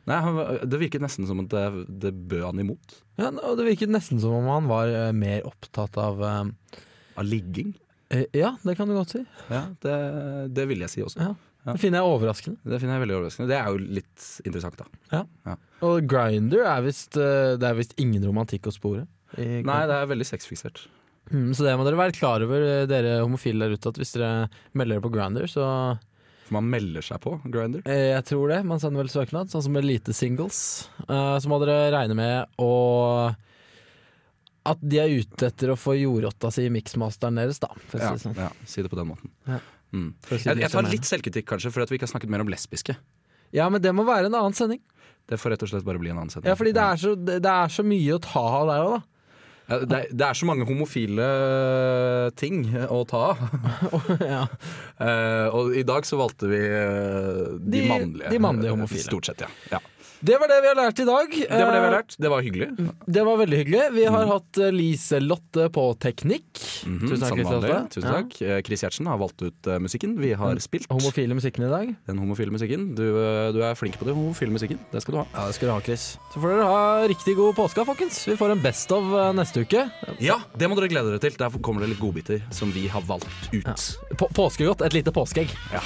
Nei, 0.10 0.20
han, 0.26 0.38
Det 0.70 0.80
virket 0.82 1.02
nesten 1.04 1.26
som 1.30 1.42
at 1.44 1.50
det, 1.54 1.66
det 2.06 2.14
bød 2.30 2.46
han 2.52 2.62
imot. 2.64 3.00
Ja, 3.20 3.32
og 3.34 3.58
det 3.60 3.66
virket 3.68 3.92
nesten 3.94 4.22
som 4.22 4.38
om 4.40 4.48
han 4.50 4.70
var 4.70 4.90
eh, 4.94 5.12
mer 5.18 5.46
opptatt 5.50 5.98
av 6.02 6.22
eh, 6.24 6.80
Av 7.20 7.26
ligging. 7.26 7.74
eh, 8.14 8.26
Ja, 8.38 8.54
det 8.64 8.78
kan 8.78 8.88
du 8.90 8.96
godt 8.98 9.14
si. 9.18 9.26
Ja, 9.50 9.66
det, 9.84 9.98
det 10.56 10.68
vil 10.70 10.86
jeg 10.86 10.94
si 10.94 11.02
også. 11.06 11.20
Ja. 11.26 11.34
Ja. 11.70 11.78
Det 11.78 11.82
finner 11.86 12.02
jeg 12.02 12.10
overraskende. 12.18 12.60
Det 12.66 12.80
finner 12.82 12.98
jeg 12.98 13.06
veldig 13.06 13.18
overraskende. 13.22 13.48
Det 13.54 13.58
er 13.62 13.70
jo 13.70 13.96
litt 14.00 14.28
interessant, 14.50 14.82
da. 14.82 15.24
Og 15.86 16.02
Grinder 16.12 16.66
er 16.68 16.82
visst 16.84 17.16
eh, 17.16 17.54
Det 17.62 17.70
er 17.70 17.78
visst 17.78 17.94
ingen 18.02 18.26
romantikk 18.26 18.68
å 18.68 18.74
spore. 18.76 19.06
Nei, 19.38 19.82
det 19.88 19.96
er 20.02 20.10
veldig 20.10 20.26
sexfiksert. 20.28 20.88
Mm, 21.30 21.52
så 21.54 21.62
det 21.68 21.76
må 21.78 21.84
dere 21.86 22.00
være 22.00 22.16
klar 22.18 22.42
over, 22.42 22.64
eh, 22.66 22.86
dere 22.90 23.20
homofile 23.22 23.68
der 23.68 23.76
ute, 23.78 23.92
at 23.94 24.00
hvis 24.02 24.16
dere 24.18 24.48
melder 24.74 24.98
dere 24.98 25.04
på 25.06 25.12
Grinder, 25.14 25.46
så 25.46 25.66
For 26.50 26.56
man 26.58 26.66
melder 26.72 27.06
seg 27.06 27.22
på 27.22 27.36
Grinder. 27.54 27.84
eh, 27.86 28.16
Jeg 28.16 28.26
tror 28.32 28.50
det. 28.50 28.64
Man 28.66 28.80
sender 28.82 29.04
vel 29.04 29.12
søknad, 29.14 29.52
sånn 29.54 29.62
som 29.68 29.78
Elite 29.78 30.16
Singles. 30.18 30.90
Eh, 31.06 31.36
så 31.38 31.46
må 31.52 31.60
dere 31.62 31.92
regne 31.94 32.18
med 32.18 32.48
å 32.58 33.36
At 34.70 34.82
de 34.84 35.00
er 35.02 35.14
ute 35.22 35.48
etter 35.48 35.72
å 35.72 35.78
få 35.80 35.94
jordrotta 35.98 36.52
si 36.54 36.66
i 36.68 36.74
miksmasteren 36.74 37.38
deres, 37.40 37.62
da. 37.64 37.70
For 37.90 37.98
å 37.98 38.02
si 38.02 38.18
det 38.18 38.24
sånn. 38.26 38.36
ja, 38.38 38.50
si 38.68 38.82
det 38.84 38.90
på 38.92 38.98
den 39.00 39.08
måten. 39.14 39.32
Ja. 39.48 39.60
Mm. 39.96 40.10
Si 40.30 40.38
Jeg, 40.46 40.60
jeg 40.62 40.72
tar 40.74 40.86
litt 40.90 41.08
selvkritikk, 41.10 41.48
kanskje, 41.50 41.72
for 41.74 41.86
at 41.86 41.92
vi 41.92 41.98
ikke 42.00 42.06
har 42.08 42.14
snakket 42.14 42.30
mer 42.34 42.44
om 42.46 42.52
lesbiske. 42.52 42.96
Ja, 43.56 43.70
men 43.74 43.82
det 43.82 43.94
må 43.98 44.06
være 44.06 44.30
en 44.30 44.36
annen 44.38 44.54
sending. 44.58 44.82
Det 45.30 45.38
får 45.42 45.56
rett 45.56 45.64
og 45.66 45.70
slett 45.72 45.86
bare 45.86 46.02
bli 46.02 46.12
en 46.14 46.20
annen 46.22 46.34
sending. 46.34 46.50
Ja, 46.50 46.58
fordi 46.58 46.74
det 46.78 46.84
er 46.86 47.00
så, 47.02 47.16
det 47.18 47.40
det 47.46 47.54
er 47.54 47.74
så 47.74 47.86
mye 47.86 48.18
å 48.18 48.22
ta 48.22 48.44
av 48.62 48.70
der 48.70 48.84
òg, 48.86 48.98
da. 48.98 49.02
Ja, 49.70 49.78
det, 49.86 49.98
er, 50.00 50.14
det 50.18 50.26
er 50.26 50.38
så 50.40 50.48
mange 50.50 50.66
homofile 50.66 51.26
ting 52.42 52.64
å 52.90 53.04
ta 53.10 53.20
av. 53.36 53.42
ja. 54.34 54.40
uh, 54.98 55.48
og 55.54 55.76
i 55.78 55.84
dag 55.86 56.08
så 56.10 56.18
valgte 56.18 56.50
vi 56.50 56.58
uh, 56.66 57.54
de, 57.62 57.76
De- 57.76 57.84
mannlige. 57.92 58.32
de 58.34 58.40
mannlige 58.42 58.74
homofile. 58.74 59.06
Stort 59.06 59.30
sett, 59.30 59.46
ja. 59.46 59.50
ja. 59.76 59.82
Det 60.20 60.36
var 60.40 60.50
det 60.52 60.58
vi 60.62 60.68
har 60.68 60.76
lært 60.76 61.00
i 61.00 61.06
dag. 61.08 61.30
Det 61.32 61.48
var 61.64 61.72
det 61.72 61.80
vi 61.80 61.86
har 61.86 61.94
Eh, 61.94 61.96
lært. 61.96 62.16
Det 62.20 62.30
var 62.30 62.42
hyggelig. 62.44 62.68
Det 63.08 63.22
var 63.24 63.38
veldig 63.40 63.58
hyggelig. 63.62 63.84
Vi 63.96 64.04
har 64.12 64.26
hatt 64.28 64.58
eh, 64.60 64.72
Lise-Lotte 64.76 65.70
på 65.72 65.84
teknikk. 66.04 66.60
Mhm, 66.86 67.06
Tusen 67.08 67.24
takk, 67.24 67.38
Lise. 67.40 67.54
Lotte. 67.56 67.78
Tusen 67.96 68.10
takk. 68.12 68.36
Ja. 68.44 68.58
Chris 68.68 68.84
Gjertsen 68.84 69.08
har 69.08 69.18
valgt 69.22 69.42
ut 69.48 69.68
eh, 69.72 69.80
musikken. 69.80 70.18
Vi 70.20 70.34
har 70.36 70.60
spilt 70.60 70.90
Homofile 70.92 71.38
musikken 71.40 71.64
i 71.68 71.72
dag. 71.72 71.96
den 72.10 72.20
homofile 72.20 72.52
musikken. 72.52 72.90
Du, 73.00 73.06
eh, 73.16 73.52
du 73.56 73.62
er 73.64 73.80
flink 73.80 73.96
på 74.02 74.06
det, 74.10 74.14
homofile 74.18 74.52
musikken. 74.52 74.80
Det 74.92 75.02
skal 75.06 75.14
du 75.16 75.22
ha. 75.22 75.26
Ja, 75.34 75.48
det 75.48 75.56
skal 75.56 75.72
du 75.72 75.74
ha, 75.78 75.80
Chris. 75.88 76.10
Så 76.34 76.44
får 76.44 76.56
dere 76.58 76.68
ha 76.68 77.08
riktig 77.08 77.38
god 77.40 77.56
påske, 77.56 77.86
folkens. 77.88 78.20
Vi 78.28 78.36
får 78.36 78.52
en 78.58 78.62
Best 78.68 78.92
of 78.92 79.08
eh, 79.16 79.32
neste 79.40 79.64
uke. 79.64 79.88
Ja, 80.20 80.42
det 80.60 80.68
må 80.70 80.76
dere 80.76 80.92
glede 80.92 81.14
dere 81.16 81.24
til. 81.24 81.40
Der 81.40 81.60
kommer 81.64 81.82
det 81.88 81.94
litt 81.96 82.04
godbiter 82.04 82.44
som 82.52 82.76
vi 82.76 82.88
har 82.92 83.02
valgt 83.08 83.30
ut. 83.56 83.72
På 84.20 84.28
påskegodt. 84.36 84.82
Et 84.84 85.00
lite 85.00 85.16
påskeegg. 85.16 85.48
Ja. 85.72 85.86